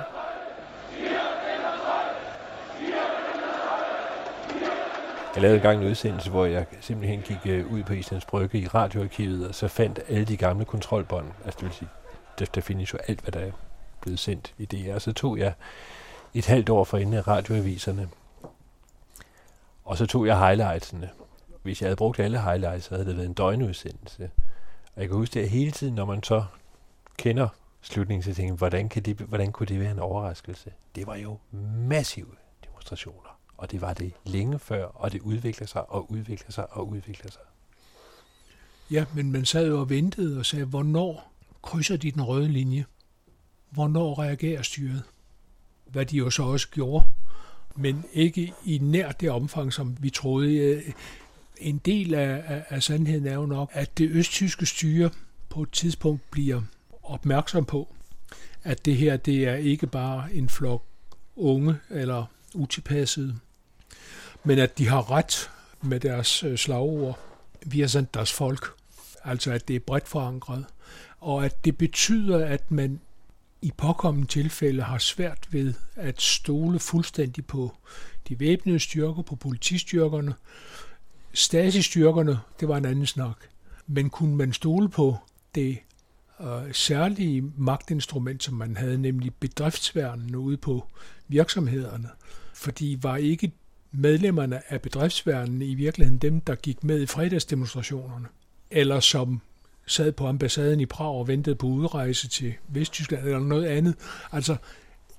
Jeg 5.35 5.41
lavede 5.41 5.57
engang 5.57 5.81
en 5.81 5.87
udsendelse, 5.87 6.29
hvor 6.29 6.45
jeg 6.45 6.65
simpelthen 6.81 7.21
gik 7.21 7.37
øh, 7.45 7.73
ud 7.73 7.83
på 7.83 7.93
Islands 7.93 8.25
Brygge 8.25 8.59
i 8.59 8.67
radioarkivet, 8.67 9.47
og 9.47 9.55
så 9.55 9.67
fandt 9.67 9.99
alle 10.07 10.25
de 10.25 10.37
gamle 10.37 10.65
kontrolbånd. 10.65 11.25
Altså 11.45 11.57
det 11.59 11.67
vil 11.67 11.73
sige, 11.73 11.89
der, 12.39 12.45
der 12.45 12.61
findes 12.61 12.93
jo 12.93 12.97
alt, 13.07 13.21
hvad 13.21 13.31
der 13.31 13.39
er 13.39 13.51
blevet 14.01 14.19
sendt 14.19 14.53
i 14.57 14.65
DR. 14.65 14.97
Så 14.99 15.13
tog 15.13 15.37
jeg 15.37 15.53
et 16.33 16.45
halvt 16.45 16.69
år 16.69 16.83
for 16.83 16.97
inden 16.97 17.13
af 17.13 17.27
radioaviserne, 17.27 18.09
og 19.83 19.97
så 19.97 20.05
tog 20.05 20.27
jeg 20.27 20.39
highlightsene. 20.39 21.09
Hvis 21.63 21.81
jeg 21.81 21.87
havde 21.87 21.95
brugt 21.95 22.19
alle 22.19 22.41
highlights, 22.41 22.85
så 22.85 22.95
havde 22.95 23.07
det 23.07 23.17
været 23.17 23.27
en 23.27 23.33
døgnudsendelse. 23.33 24.31
Og 24.95 25.01
jeg 25.01 25.07
kan 25.07 25.17
huske 25.17 25.39
det 25.39 25.49
hele 25.49 25.71
tiden, 25.71 25.95
når 25.95 26.05
man 26.05 26.23
så 26.23 26.45
kender 27.17 27.47
slutningen, 27.81 28.23
så 28.23 28.33
tænkte 28.33 28.55
hvordan, 28.55 28.89
kan 28.89 29.03
det, 29.03 29.17
hvordan 29.17 29.51
kunne 29.51 29.67
det 29.67 29.79
være 29.79 29.91
en 29.91 29.99
overraskelse? 29.99 30.71
Det 30.95 31.07
var 31.07 31.15
jo 31.15 31.37
massive 31.87 32.35
demonstrationer. 32.65 33.39
Og 33.57 33.71
det 33.71 33.81
var 33.81 33.93
det 33.93 34.13
længe 34.25 34.59
før, 34.59 34.85
og 34.85 35.11
det 35.11 35.21
udvikler 35.21 35.67
sig 35.67 35.91
og 35.91 36.11
udvikler 36.11 36.51
sig 36.51 36.73
og 36.73 36.89
udvikler 36.89 37.31
sig. 37.31 37.41
Ja, 38.91 39.05
men 39.13 39.31
man 39.31 39.45
sad 39.45 39.67
jo 39.67 39.79
og 39.79 39.89
ventede 39.89 40.39
og 40.39 40.45
sagde, 40.45 40.65
hvornår 40.65 41.31
krydser 41.61 41.97
de 41.97 42.11
den 42.11 42.21
røde 42.21 42.47
linje? 42.47 42.85
Hvornår 43.69 44.19
reagerer 44.19 44.61
styret? 44.61 45.03
Hvad 45.85 46.05
de 46.05 46.17
jo 46.17 46.29
så 46.29 46.43
også 46.43 46.69
gjorde, 46.69 47.05
men 47.75 48.05
ikke 48.13 48.53
i 48.65 48.77
nær 48.77 49.11
det 49.11 49.29
omfang, 49.29 49.73
som 49.73 49.97
vi 49.99 50.09
troede. 50.09 50.55
Øh, 50.57 50.83
en 51.57 51.77
del 51.77 52.13
af, 52.13 52.43
af, 52.47 52.63
af 52.69 52.83
sandheden 52.83 53.27
er 53.27 53.33
jo 53.33 53.45
nok, 53.45 53.69
at 53.73 53.97
det 53.97 54.09
østtyske 54.11 54.65
styre 54.65 55.09
på 55.49 55.61
et 55.61 55.71
tidspunkt 55.71 56.31
bliver 56.31 56.61
opmærksom 57.03 57.65
på, 57.65 57.95
at 58.63 58.85
det 58.85 58.95
her 58.95 59.17
det 59.17 59.47
er 59.47 59.55
ikke 59.55 59.87
bare 59.87 60.33
en 60.33 60.49
flok 60.49 60.83
unge 61.35 61.75
eller 61.89 62.25
utilpassede, 62.53 63.35
men 64.43 64.59
at 64.59 64.77
de 64.77 64.87
har 64.87 65.11
ret 65.11 65.49
med 65.81 65.99
deres 65.99 66.43
øh, 66.43 66.57
slagord. 66.57 67.19
vi 67.65 67.79
har 67.79 67.87
sendt 67.87 68.13
deres 68.13 68.33
folk. 68.33 68.71
Altså 69.23 69.51
at 69.51 69.67
det 69.67 69.75
er 69.75 69.79
bredt 69.79 70.07
forankret. 70.07 70.65
Og 71.19 71.45
at 71.45 71.65
det 71.65 71.77
betyder, 71.77 72.45
at 72.45 72.71
man 72.71 72.99
i 73.63 73.71
påkommende 73.77 74.27
tilfælde 74.27 74.81
har 74.81 74.97
svært 74.97 75.47
ved 75.51 75.73
at 75.95 76.21
stole 76.21 76.79
fuldstændig 76.79 77.45
på 77.45 77.75
de 78.29 78.39
væbnede 78.39 78.79
styrker, 78.79 79.21
på 79.21 79.35
politistyrkerne. 79.35 80.33
Stasi-styrkerne, 81.33 82.39
det 82.59 82.67
var 82.67 82.77
en 82.77 82.85
anden 82.85 83.05
snak. 83.05 83.37
Men 83.87 84.09
kunne 84.09 84.35
man 84.35 84.53
stole 84.53 84.89
på 84.89 85.17
det 85.55 85.77
øh, 86.41 86.73
særlige 86.73 87.41
magtinstrument, 87.57 88.43
som 88.43 88.53
man 88.53 88.77
havde, 88.77 88.97
nemlig 88.97 89.33
bedriftsværnene 89.33 90.39
ude 90.39 90.57
på 90.57 90.87
virksomhederne? 91.27 92.09
Fordi 92.53 92.97
var 93.01 93.17
ikke 93.17 93.51
medlemmerne 93.91 94.73
af 94.73 94.81
bedriftsværnene 94.81 95.65
i 95.65 95.75
virkeligheden 95.75 96.19
dem, 96.19 96.41
der 96.41 96.55
gik 96.55 96.83
med 96.83 97.01
i 97.01 97.05
fredagsdemonstrationerne? 97.05 98.27
Eller 98.71 98.99
som 98.99 99.41
sad 99.85 100.11
på 100.11 100.27
ambassaden 100.27 100.79
i 100.79 100.85
Prag 100.85 101.15
og 101.15 101.27
ventede 101.27 101.55
på 101.55 101.67
udrejse 101.67 102.27
til 102.27 102.53
Vesttyskland 102.67 103.25
eller 103.25 103.39
noget 103.39 103.65
andet. 103.65 103.95
Altså, 104.31 104.55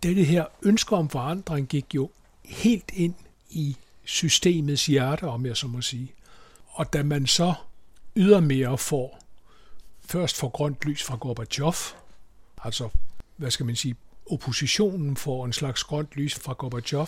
det 0.03 0.27
her 0.27 0.45
ønske 0.63 0.97
om 0.97 1.09
forandring 1.09 1.69
gik 1.69 1.95
jo 1.95 2.11
helt 2.45 2.91
ind 2.95 3.15
i 3.51 3.77
systemets 4.05 4.87
hjerte, 4.87 5.25
om 5.25 5.47
jeg 5.47 5.57
så 5.57 5.67
må 5.67 5.81
sige. 5.81 6.13
Og 6.69 6.93
da 6.93 7.03
man 7.03 7.27
så 7.27 7.55
ydermere 8.17 8.79
får, 8.79 9.19
først 10.05 10.37
får 10.37 10.49
grønt 10.49 10.85
lys 10.85 11.03
fra 11.03 11.17
Gorbachev, 11.17 11.75
altså, 12.65 12.89
hvad 13.37 13.51
skal 13.51 13.67
man 13.67 13.77
sige, 13.77 13.97
oppositionen 14.27 15.17
får 15.17 15.45
en 15.45 15.53
slags 15.53 15.85
grønt 15.85 16.09
lys 16.13 16.35
fra 16.35 16.53
Gorbachev, 16.53 17.07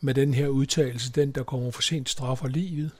med 0.00 0.14
den 0.14 0.34
her 0.34 0.48
udtalelse, 0.48 1.12
den 1.12 1.32
der 1.32 1.42
kommer 1.42 1.70
for 1.70 1.82
sent 1.82 2.08
straffer 2.08 2.48
livet. 2.48 2.90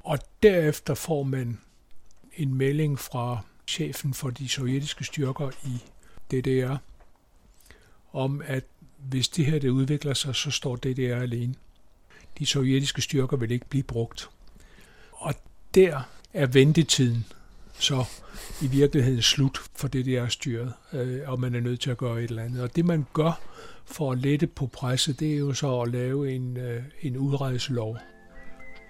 Og 0.00 0.18
derefter 0.42 0.94
får 0.94 1.22
man 1.22 1.58
en 2.36 2.54
melding 2.54 2.98
fra 2.98 3.38
chefen 3.66 4.14
for 4.14 4.30
de 4.30 4.48
sovjetiske 4.48 5.04
styrker 5.04 5.50
i 5.64 5.82
DDR, 6.30 6.76
om 8.12 8.42
at 8.44 8.64
hvis 8.98 9.28
det 9.28 9.46
her 9.46 9.58
det 9.58 9.68
udvikler 9.68 10.14
sig, 10.14 10.34
så 10.34 10.50
står 10.50 10.76
DDR 10.76 11.22
alene. 11.22 11.54
De 12.38 12.46
sovjetiske 12.46 13.02
styrker 13.02 13.36
vil 13.36 13.50
ikke 13.50 13.66
blive 13.68 13.82
brugt. 13.82 14.30
Og 15.12 15.34
der 15.74 16.02
er 16.34 16.46
ventetiden 16.46 17.24
så 17.78 18.04
i 18.62 18.66
virkeligheden 18.66 19.22
slut 19.22 19.58
for 19.74 19.88
det 19.88 20.06
der 20.06 20.28
styret, 20.28 20.72
øh, 20.92 21.20
og 21.26 21.40
man 21.40 21.54
er 21.54 21.60
nødt 21.60 21.80
til 21.80 21.90
at 21.90 21.96
gøre 21.96 22.22
et 22.22 22.30
eller 22.30 22.42
andet. 22.42 22.62
Og 22.62 22.76
det 22.76 22.84
man 22.84 23.06
gør 23.12 23.40
for 23.84 24.12
at 24.12 24.18
lette 24.18 24.46
på 24.46 24.66
presset, 24.66 25.20
det 25.20 25.32
er 25.32 25.38
jo 25.38 25.52
så 25.52 25.80
at 25.80 25.90
lave 25.90 26.34
en, 26.34 26.56
øh, 26.56 26.82
en 27.02 27.16
udrejselov, 27.16 27.98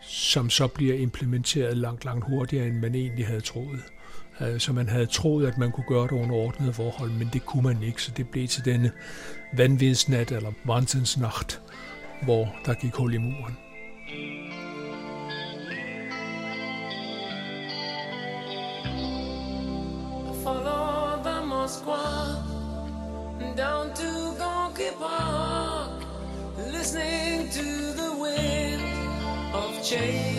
som 0.03 0.51
så 0.51 0.67
bliver 0.67 0.95
implementeret 0.95 1.77
langt, 1.77 2.05
langt 2.05 2.25
hurtigere, 2.27 2.67
end 2.67 2.77
man 2.77 2.95
egentlig 2.95 3.27
havde 3.27 3.41
troet. 3.41 3.81
Øh, 4.41 4.61
så 4.61 4.73
man 4.73 4.89
havde 4.89 5.07
troet, 5.07 5.47
at 5.47 5.59
man 5.59 5.73
kunne 5.73 5.87
gøre 5.89 6.03
det 6.03 6.13
under 6.13 6.35
ordnede 6.35 6.73
forhold, 6.73 7.11
men 7.11 7.31
det 7.33 7.47
kunne 7.47 7.63
man 7.63 7.83
ikke, 7.83 8.03
så 8.03 8.13
det 8.17 8.29
blev 8.29 8.49
til 8.49 8.65
denne 8.65 8.91
vanvidsnat 9.57 10.33
eller 10.33 10.53
Wahnsinnsnacht, 10.67 11.63
hvor 12.23 12.55
der 12.67 12.75
gik 12.75 12.95
hul 12.95 13.15
i 13.15 13.19
muren. 13.19 13.57
Change. 29.91 30.39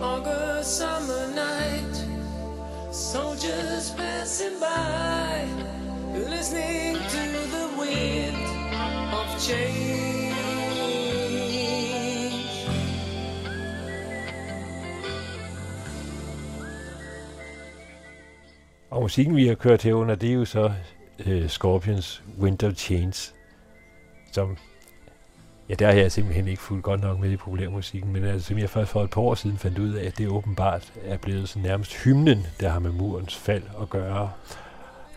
August 0.00 0.78
summer 0.78 1.24
night, 1.34 1.94
soldiers 2.90 3.90
passing 3.90 4.58
by, 4.58 5.44
listening 6.14 6.94
to 7.14 7.22
the 7.56 7.66
wind 7.80 8.44
of 9.12 9.28
change. 9.40 10.34
Og 18.90 19.02
musikken, 19.02 19.36
vi 19.36 19.46
har 19.46 19.54
kørt 19.54 19.82
her 19.82 19.94
under, 19.94 20.14
det 20.14 20.30
er 20.30 20.34
jo 20.34 20.44
så 20.44 20.72
uh, 21.26 21.46
Scorpions 21.48 22.22
Wind 22.38 22.62
of 22.62 22.74
Change, 22.74 23.32
som 24.32 24.56
Ja, 25.70 25.74
der 25.74 25.86
har 25.86 25.92
jeg 25.92 26.12
simpelthen 26.12 26.48
ikke 26.48 26.62
fuldt 26.62 26.82
godt 26.82 27.00
nok 27.00 27.20
med 27.20 27.30
i 27.30 27.36
populærmusikken, 27.36 28.12
men 28.12 28.24
altså, 28.24 28.48
som 28.48 28.58
jeg 28.58 28.70
først 28.70 28.90
for 28.90 29.02
et 29.04 29.10
par 29.10 29.20
år 29.20 29.34
siden 29.34 29.58
fandt 29.58 29.78
ud 29.78 29.92
af, 29.92 30.06
at 30.06 30.18
det 30.18 30.28
åbenbart 30.28 30.92
er 31.04 31.16
blevet 31.16 31.48
sådan 31.48 31.62
nærmest 31.62 31.96
hymnen, 32.04 32.46
der 32.60 32.68
har 32.68 32.78
med 32.78 32.90
murens 32.90 33.36
fald 33.36 33.62
at 33.82 33.90
gøre. 33.90 34.30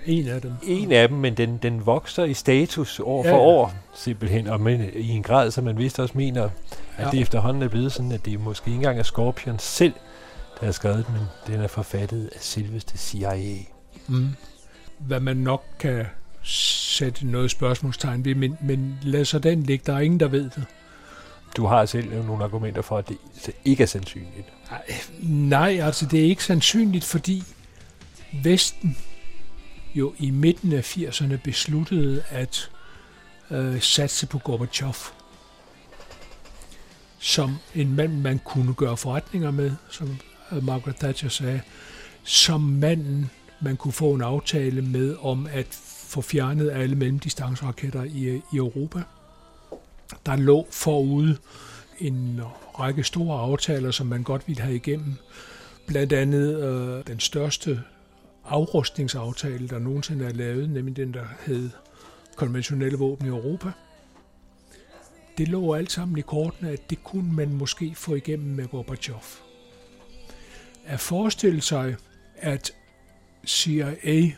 En 0.06 0.28
af 0.28 0.42
dem. 0.42 0.54
En 0.64 0.92
af 0.92 1.10
dem, 1.10 1.18
men 1.18 1.34
den, 1.38 1.58
den 1.58 1.86
vokser 1.86 2.24
i 2.24 2.34
status 2.34 3.00
år 3.00 3.24
for 3.24 3.30
ja. 3.30 3.38
år, 3.38 3.74
simpelthen, 3.96 4.48
og 4.48 4.62
men, 4.62 4.90
i 4.94 5.10
en 5.10 5.24
grad, 5.24 5.52
som 5.52 5.64
man 5.64 5.78
vist 5.78 6.00
også 6.00 6.18
mener, 6.18 6.44
at 6.98 7.06
ja. 7.06 7.12
det 7.12 7.22
efterhånden 7.22 7.64
er 7.64 7.68
blevet 7.68 7.92
sådan, 7.92 8.12
at 8.12 8.26
det 8.26 8.40
måske 8.40 8.68
ikke 8.68 8.76
engang 8.76 9.00
er 9.00 9.04
Scorpion 9.04 9.60
selv, 9.60 9.94
der 10.60 10.66
har 10.66 10.72
skrevet 10.72 11.08
den, 11.08 11.14
men 11.14 11.24
den 11.48 11.64
er 11.64 11.68
forfattet 11.68 12.30
af 12.36 12.40
selveste 12.42 12.98
CIA. 12.98 13.58
Mm. 14.08 14.30
Hvad 14.98 15.20
man 15.20 15.38
nok 15.38 15.64
kan 15.80 16.06
sætte 16.44 17.28
noget 17.28 17.52
spørgsmålstegn 17.52 18.26
ved, 18.26 18.36
men, 18.36 18.58
men 18.62 19.00
lad 19.02 19.26
så 19.26 19.40
den 19.40 19.64
ligge. 19.64 19.84
Der 19.86 19.94
er 19.94 20.00
ingen, 20.00 20.20
der 20.20 20.28
ved 20.28 20.44
det. 20.44 20.64
Du 21.58 21.66
har 21.66 21.86
selv 21.86 22.26
nogle 22.26 22.44
argumenter 22.44 22.82
for, 22.82 22.98
at 22.98 23.10
det 23.10 23.18
ikke 23.66 23.84
er 23.84 23.88
sandsynligt. 23.88 24.54
Nej, 25.22 25.80
altså 25.82 26.06
det 26.06 26.20
er 26.20 26.24
ikke 26.24 26.44
sandsynligt, 26.44 27.04
fordi 27.04 27.44
Vesten 28.44 28.98
jo 29.96 30.14
i 30.18 30.32
midten 30.32 30.74
af 30.74 30.98
80'erne 30.98 31.36
besluttede 31.44 32.24
at 32.30 32.70
øh, 33.52 33.82
satse 33.82 34.28
på 34.28 34.38
Gorbachev 34.38 34.94
som 37.24 37.58
en 37.76 37.96
mand, 37.96 38.22
man 38.22 38.40
kunne 38.40 38.74
gøre 38.74 38.98
forretninger 38.98 39.52
med, 39.52 39.72
som 39.90 40.18
Margaret 40.62 40.96
Thatcher 40.96 41.30
sagde, 41.30 41.62
som 42.24 42.62
manden, 42.62 43.30
man 43.62 43.78
kunne 43.78 43.92
få 43.92 44.14
en 44.14 44.22
aftale 44.22 44.82
med 44.82 45.16
om 45.22 45.48
at 45.52 45.80
få 46.14 46.22
fjernet 46.22 46.72
alle 46.72 46.96
mellemdistanceraketter 46.96 48.04
i, 48.04 48.42
i 48.54 48.58
Europa. 48.58 49.02
Der 50.26 50.36
lå 50.36 50.68
forude 50.72 51.38
en 52.00 52.42
række 52.80 53.04
store 53.04 53.40
aftaler, 53.40 53.92
som 53.92 54.08
man 54.08 54.24
godt 54.24 54.48
ville 54.48 54.62
have 54.62 54.76
igennem. 54.76 55.14
Blandt 55.88 56.14
andet 56.14 56.64
øh, 56.64 57.08
den 57.08 57.20
største 57.20 57.82
afrustningsaftale, 58.46 59.68
der 59.68 59.80
nogensinde 59.80 60.26
er 60.26 60.34
lavet, 60.34 60.70
nemlig 60.70 60.98
den, 60.98 61.14
der 61.14 61.26
hed 61.46 61.70
konventionelle 62.36 62.98
våben 62.98 63.26
i 63.26 63.30
Europa. 63.30 63.72
Det 65.38 65.48
lå 65.48 65.74
alt 65.74 65.92
sammen 65.92 66.18
i 66.18 66.22
kortene, 66.22 66.70
at 66.70 66.90
det 66.90 67.04
kunne 67.04 67.34
man 67.34 67.54
måske 67.54 67.96
få 67.96 68.16
igennem 68.16 68.56
med 68.56 68.68
Gorbachev. 68.68 69.20
At 70.86 71.00
forestille 71.00 71.62
sig, 71.62 71.96
at 72.38 72.72
CIA 73.46 74.32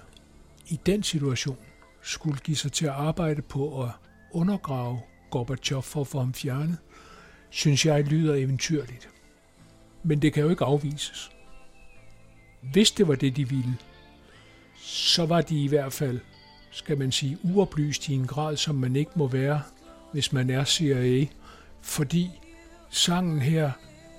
i 0.67 0.79
den 0.85 1.03
situation 1.03 1.57
skulle 2.01 2.39
give 2.39 2.57
sig 2.57 2.71
til 2.71 2.85
at 2.85 2.91
arbejde 2.91 3.41
på 3.41 3.83
at 3.83 3.89
undergrave 4.31 4.99
Gorbachev 5.31 5.81
for 5.81 6.01
at 6.01 6.07
få 6.07 6.19
ham 6.19 6.33
fjernet, 6.33 6.77
synes 7.49 7.85
jeg 7.85 8.03
lyder 8.03 8.35
eventyrligt. 8.35 9.09
Men 10.03 10.21
det 10.21 10.33
kan 10.33 10.43
jo 10.43 10.49
ikke 10.49 10.65
afvises. 10.65 11.31
Hvis 12.71 12.91
det 12.91 13.07
var 13.07 13.15
det, 13.15 13.35
de 13.35 13.49
ville, 13.49 13.77
så 14.81 15.25
var 15.25 15.41
de 15.41 15.63
i 15.63 15.67
hvert 15.67 15.93
fald, 15.93 16.19
skal 16.71 16.97
man 16.97 17.11
sige, 17.11 17.37
uoplyst 17.43 18.09
i 18.09 18.13
en 18.13 18.27
grad, 18.27 18.57
som 18.57 18.75
man 18.75 18.95
ikke 18.95 19.11
må 19.15 19.27
være, 19.27 19.61
hvis 20.11 20.33
man 20.33 20.49
er 20.49 20.63
CIA, 20.63 21.25
fordi 21.81 22.29
sangen 22.89 23.41
her 23.41 23.71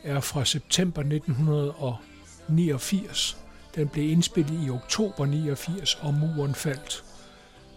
er 0.03 0.21
fra 0.21 0.45
september 0.45 1.01
1989. 1.01 3.46
Den 3.77 3.89
blev 3.89 4.11
indspillet 4.11 4.67
i 4.67 4.71
oktober 4.71 5.27
89, 5.27 5.95
og 5.95 6.15
muren 6.15 6.55
faldt 6.55 7.05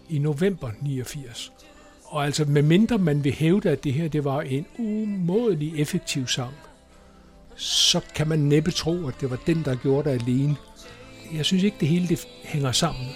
i 0.08 0.18
november 0.18 0.70
89. 0.80 1.52
Og 2.04 2.24
altså, 2.24 2.44
medmindre 2.44 2.98
man 2.98 3.24
vil 3.24 3.32
hævde, 3.32 3.70
at 3.70 3.84
det 3.84 3.92
her 3.92 4.08
det 4.08 4.24
var 4.24 4.40
en 4.40 4.66
umådelig 4.78 5.80
effektiv 5.80 6.26
sang, 6.26 6.54
så 7.56 8.00
kan 8.14 8.28
man 8.28 8.38
næppe 8.38 8.70
tro, 8.70 9.08
at 9.08 9.14
det 9.20 9.30
var 9.30 9.38
den, 9.46 9.62
der 9.64 9.76
gjorde 9.76 10.10
det 10.10 10.22
alene. 10.22 10.56
Jeg 11.34 11.44
synes 11.44 11.62
ikke, 11.62 11.76
det 11.80 11.88
hele 11.88 12.08
det 12.08 12.28
hænger 12.44 12.72
sammen. 12.72 13.06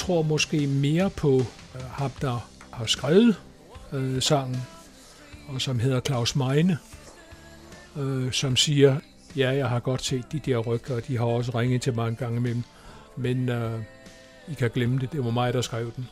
Tror 0.00 0.22
måske 0.22 0.66
mere 0.66 1.10
på 1.10 1.36
øh, 1.74 1.82
ham, 1.90 2.10
der 2.20 2.48
har 2.70 2.86
skrevet 2.86 3.36
øh, 3.92 4.22
sangen, 4.22 4.62
og 5.48 5.60
som 5.60 5.78
hedder 5.78 6.00
Claus 6.00 6.36
Meine, 6.36 6.78
øh, 7.96 8.32
som 8.32 8.56
siger, 8.56 8.96
ja, 9.36 9.50
jeg 9.50 9.68
har 9.68 9.80
godt 9.80 10.04
set 10.04 10.32
de 10.32 10.38
der 10.38 10.58
rygter, 10.58 10.96
og 10.96 11.06
de 11.08 11.16
har 11.16 11.24
også 11.24 11.52
ringet 11.54 11.82
til 11.82 11.94
mig 11.94 12.04
mange 12.04 12.16
gange 12.16 12.36
imellem, 12.36 12.62
men 13.16 13.48
øh, 13.48 13.80
I 14.48 14.54
kan 14.54 14.70
glemme 14.74 14.98
det, 14.98 15.12
det 15.12 15.24
var 15.24 15.30
mig, 15.30 15.52
der 15.52 15.60
skrev 15.60 15.92
den. 15.96 16.08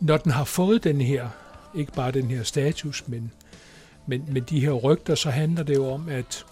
Når 0.00 0.16
den 0.16 0.32
har 0.32 0.44
fået 0.44 0.84
den 0.84 1.00
her, 1.00 1.28
ikke 1.74 1.92
bare 1.92 2.10
den 2.10 2.30
her 2.30 2.42
status, 2.42 3.04
men, 3.06 3.32
men, 4.06 4.24
men 4.28 4.42
de 4.42 4.60
her 4.60 4.72
rygter, 4.72 5.14
så 5.14 5.30
handler 5.30 5.62
det 5.62 5.74
jo 5.74 5.88
om, 5.88 6.08
at 6.08 6.44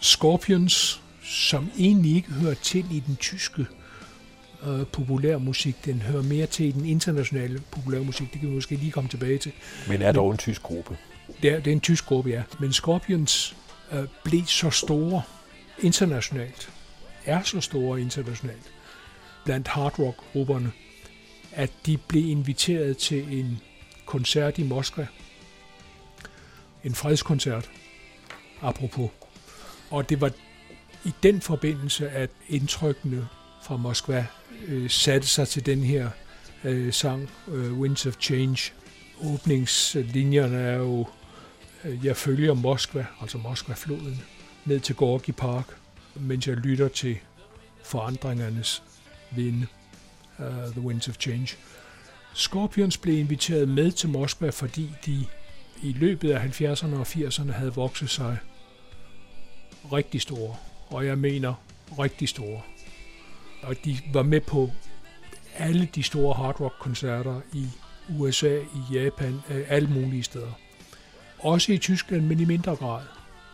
Scorpions, 0.00 1.02
som 1.22 1.70
egentlig 1.78 2.16
ikke 2.16 2.32
hører 2.32 2.54
til 2.54 2.96
i 2.96 3.00
den 3.06 3.16
tyske 3.16 3.66
øh, 4.66 4.86
populærmusik. 4.86 5.84
Den 5.84 6.02
hører 6.02 6.22
mere 6.22 6.46
til 6.46 6.74
den 6.74 6.86
internationale 6.86 7.60
populærmusik. 7.70 8.32
Det 8.32 8.40
kan 8.40 8.48
vi 8.48 8.54
måske 8.54 8.76
lige 8.76 8.92
komme 8.92 9.10
tilbage 9.10 9.38
til. 9.38 9.52
Men 9.88 10.02
er 10.02 10.12
dog 10.12 10.30
en 10.30 10.38
tysk 10.38 10.62
gruppe? 10.62 10.96
Det 11.42 11.52
er, 11.52 11.56
det 11.56 11.66
er 11.66 11.72
en 11.72 11.80
tysk 11.80 12.06
gruppe, 12.06 12.30
ja. 12.30 12.42
Men 12.60 12.72
Scorpions 12.72 13.56
øh, 13.92 14.04
blev 14.24 14.46
så 14.46 14.70
store 14.70 15.22
internationalt, 15.78 16.70
er 17.24 17.42
så 17.42 17.60
store 17.60 18.00
internationalt, 18.00 18.72
blandt 19.44 19.68
hard 19.68 19.98
rock 19.98 20.16
grupperne, 20.32 20.72
at 21.52 21.70
de 21.86 21.96
blev 21.96 22.28
inviteret 22.28 22.96
til 22.96 23.40
en 23.40 23.60
koncert 24.06 24.58
i 24.58 24.62
Moskva. 24.62 25.06
En 26.84 26.94
fredskoncert, 26.94 27.70
apropos. 28.62 29.10
Og 29.90 30.08
det 30.08 30.20
var 30.20 30.30
i 31.04 31.12
den 31.22 31.40
forbindelse, 31.40 32.10
at 32.10 32.30
indtrykkene 32.48 33.28
fra 33.62 33.76
Moskva 33.76 34.26
øh, 34.66 34.90
satte 34.90 35.28
sig 35.28 35.48
til 35.48 35.66
den 35.66 35.82
her 35.82 36.10
øh, 36.64 36.92
sang, 36.92 37.30
øh, 37.48 37.78
Winds 37.78 38.06
of 38.06 38.14
Change. 38.20 38.72
Åbningslinjerne 39.22 40.58
er 40.58 40.76
jo, 40.76 41.06
øh, 41.84 42.06
jeg 42.06 42.16
følger 42.16 42.54
Moskva, 42.54 43.06
altså 43.20 43.38
Moskva-floden, 43.38 44.22
ned 44.64 44.80
til 44.80 44.94
Gorky 44.94 45.30
Park, 45.30 45.76
mens 46.14 46.46
jeg 46.46 46.56
lytter 46.56 46.88
til 46.88 47.18
forandringernes 47.84 48.82
vinde, 49.30 49.66
uh, 50.38 50.72
The 50.72 50.80
Winds 50.80 51.08
of 51.08 51.16
Change. 51.20 51.48
Scorpions 52.34 52.98
blev 52.98 53.18
inviteret 53.18 53.68
med 53.68 53.92
til 53.92 54.08
Moskva, 54.08 54.50
fordi 54.50 54.90
de 55.06 55.26
i 55.82 55.92
løbet 55.92 56.30
af 56.30 56.60
70'erne 56.60 56.94
og 56.94 57.06
80'erne 57.06 57.52
havde 57.52 57.74
vokset 57.74 58.10
sig 58.10 58.38
rigtig 59.92 60.20
store. 60.20 60.56
Og 60.86 61.06
jeg 61.06 61.18
mener 61.18 61.54
rigtig 61.98 62.28
store 62.28 62.60
og 63.62 63.76
de 63.84 63.98
var 64.12 64.22
med 64.22 64.40
på 64.40 64.70
alle 65.56 65.88
de 65.94 66.02
store 66.02 66.34
hard 66.34 66.60
rock 66.60 66.74
koncerter 66.78 67.40
i 67.52 67.66
USA, 68.18 68.58
i 68.58 68.94
Japan, 68.94 69.40
øh, 69.50 69.64
alle 69.68 69.88
mulige 69.88 70.22
steder. 70.22 70.52
Også 71.38 71.72
i 71.72 71.78
Tyskland, 71.78 72.26
men 72.26 72.40
i 72.40 72.44
mindre 72.44 72.76
grad. 72.76 73.02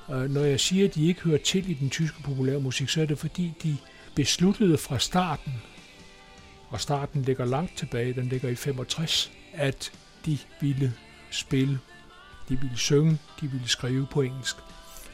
Når 0.08 0.44
jeg 0.44 0.60
siger, 0.60 0.88
at 0.88 0.94
de 0.94 1.08
ikke 1.08 1.20
hører 1.20 1.38
til 1.38 1.70
i 1.70 1.74
den 1.74 1.90
tyske 1.90 2.22
populærmusik, 2.22 2.88
så 2.88 3.02
er 3.02 3.06
det 3.06 3.18
fordi, 3.18 3.52
de 3.62 3.76
besluttede 4.14 4.78
fra 4.78 4.98
starten, 4.98 5.52
og 6.68 6.80
starten 6.80 7.22
ligger 7.22 7.44
langt 7.44 7.76
tilbage, 7.76 8.12
den 8.12 8.28
ligger 8.28 8.48
i 8.48 8.54
65, 8.54 9.32
at 9.52 9.92
de 10.26 10.38
ville 10.60 10.92
spille, 11.30 11.78
de 12.48 12.60
ville 12.60 12.76
synge, 12.76 13.18
de 13.40 13.50
ville 13.50 13.68
skrive 13.68 14.06
på 14.12 14.22
engelsk. 14.22 14.56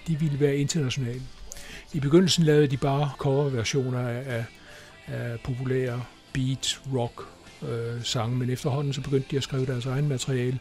De 0.06 0.18
ville 0.18 0.40
være 0.40 0.56
internationale. 0.56 1.22
I 1.92 2.00
begyndelsen 2.00 2.44
lavede 2.44 2.66
de 2.66 2.76
bare 2.76 3.10
coverversioner 3.18 4.08
af, 4.08 4.22
af 4.26 4.44
af 5.06 5.40
populære 5.40 6.02
beat, 6.32 6.80
rock 6.94 7.22
øh, 7.68 8.04
sange, 8.04 8.36
men 8.36 8.50
efterhånden 8.50 8.92
så 8.92 9.00
begyndte 9.00 9.28
de 9.30 9.36
at 9.36 9.42
skrive 9.42 9.66
deres 9.66 9.86
egen 9.86 10.08
materiale 10.08 10.58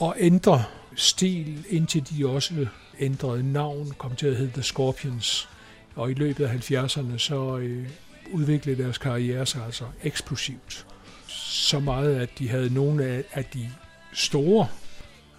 og 0.00 0.14
ændre 0.18 0.64
stil, 0.96 1.64
indtil 1.68 2.08
de 2.10 2.28
også 2.28 2.66
ændrede 3.00 3.52
navn, 3.52 3.92
kom 3.98 4.16
til 4.16 4.26
at 4.26 4.36
hedde 4.36 4.52
The 4.52 4.62
Scorpions. 4.62 5.48
Og 5.94 6.10
i 6.10 6.14
løbet 6.14 6.44
af 6.44 6.70
70'erne 6.70 7.18
så 7.18 7.58
øh, 7.58 7.88
udviklede 8.32 8.82
deres 8.82 8.98
karriere 8.98 9.46
sig 9.46 9.64
altså 9.64 9.84
eksplosivt. 10.02 10.86
Så 11.28 11.80
meget, 11.80 12.16
at 12.16 12.38
de 12.38 12.48
havde 12.48 12.74
nogle 12.74 13.04
af, 13.04 13.24
af 13.32 13.44
de 13.44 13.70
store 14.12 14.68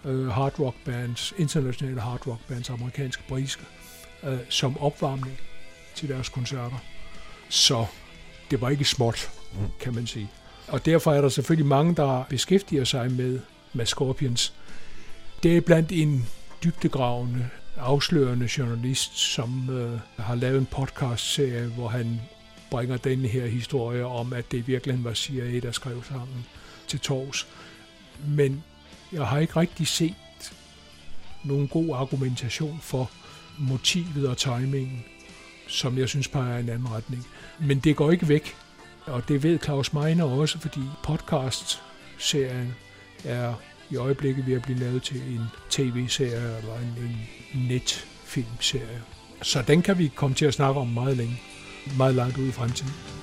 øh, 0.06 0.28
hard 0.28 0.60
rock 0.60 0.75
bands, 0.86 1.34
internationale 1.38 2.02
hard 2.02 2.28
rock 2.28 2.39
bands, 2.47 2.69
amerikanske, 2.69 3.23
britiske, 3.28 3.63
øh, 4.23 4.38
som 4.49 4.78
opvarmning 4.78 5.39
til 5.95 6.10
deres 6.10 6.30
koncerter. 6.30 6.80
Så 7.50 7.86
det 8.52 8.62
var 8.62 8.70
ikke 8.70 8.86
småt, 8.86 9.30
kan 9.80 9.96
man 9.96 10.08
sige. 10.08 10.30
Og 10.68 10.86
derfor 10.86 11.14
er 11.14 11.22
der 11.22 11.30
selvfølgelig 11.30 11.66
mange, 11.68 11.96
der 11.96 12.24
beskæftiger 12.30 12.84
sig 12.84 13.12
med, 13.12 13.40
med 13.74 13.86
Scorpions. 13.86 14.54
Det 15.44 15.58
er 15.58 15.62
blandt 15.62 15.92
en 15.92 16.28
dybdegravende, 16.64 17.50
afslørende 17.78 18.50
journalist, 18.58 19.18
som 19.18 19.70
øh, 19.70 20.00
har 20.18 20.36
lavet 20.36 20.58
en 20.58 20.66
podcast-serie, 20.66 21.68
hvor 21.68 21.88
han 21.88 22.22
bringer 22.72 22.98
den 22.98 23.20
her 23.20 23.48
historie 23.48 24.06
om, 24.06 24.34
at 24.34 24.52
det 24.52 24.68
virkelig 24.68 25.04
var 25.04 25.14
CIA, 25.14 25.60
der 25.60 25.72
skrev 25.72 26.04
sammen 26.04 26.46
til 26.88 27.00
tors. 27.00 27.48
Men 28.28 28.64
jeg 29.12 29.26
har 29.26 29.40
ikke 29.40 29.60
rigtig 29.60 29.88
set 29.88 30.16
nogen 31.44 31.68
god 31.68 31.96
argumentation 31.96 32.80
for 32.82 33.12
motivet 33.58 34.28
og 34.28 34.38
timingen, 34.38 35.06
som 35.69 35.97
jeg 35.97 36.10
synes 36.10 36.27
peger 36.27 36.58
i 36.58 36.60
en 36.60 36.69
anden 36.69 36.91
retning. 36.91 37.27
Men 37.60 37.79
det 37.79 37.95
går 37.95 38.12
ikke 38.12 38.27
væk, 38.27 38.55
og 39.05 39.27
det 39.27 39.43
ved 39.43 39.60
Claus 39.63 39.93
Meiner 39.93 40.23
også, 40.23 40.60
fordi 40.60 40.82
podcast-serien 41.03 42.75
er 43.23 43.53
i 43.89 43.95
øjeblikket 43.95 44.47
ved 44.47 44.53
at 44.53 44.62
blive 44.62 44.79
lavet 44.79 45.03
til 45.03 45.17
en 45.17 45.41
tv-serie 45.69 46.58
eller 46.58 46.75
en, 46.75 47.27
en 47.53 47.67
netfilmserie. 47.67 49.01
Så 49.41 49.62
den 49.67 49.82
kan 49.82 49.97
vi 49.97 50.12
komme 50.15 50.36
til 50.36 50.45
at 50.45 50.53
snakke 50.53 50.79
om 50.79 50.88
meget 50.88 51.17
længe, 51.17 51.41
meget 51.97 52.15
langt 52.15 52.38
ud 52.38 52.47
i 52.47 52.51
fremtiden. 52.51 53.18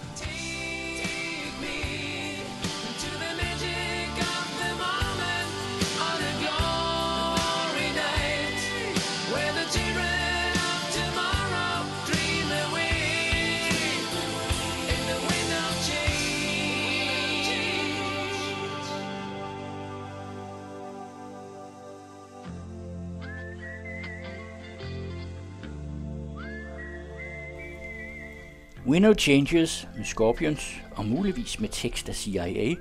Winnow 28.88 29.14
Changes 29.14 29.88
med 29.96 30.05
Scorpions 30.05 30.77
og 30.96 31.07
muligvis 31.07 31.61
med 31.61 31.68
tekst 31.68 32.09
af 32.09 32.14
CIA 32.14 32.75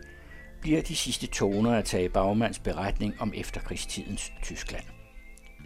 bliver 0.61 0.81
de 0.81 0.95
sidste 0.95 1.27
toner 1.27 1.71
at 1.71 1.85
tage 1.85 2.09
Bagmands 2.09 2.59
beretning 2.59 3.13
om 3.19 3.33
efterkrigstidens 3.35 4.31
Tyskland. 4.43 4.83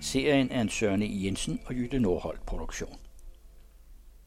Serien 0.02 0.52
er 0.52 0.62
en 0.62 0.70
Sørne 0.70 1.06
Jensen 1.10 1.60
og 1.66 1.74
Jytte 1.76 2.00
Nordholt 2.00 2.46
produktion. 2.46 2.98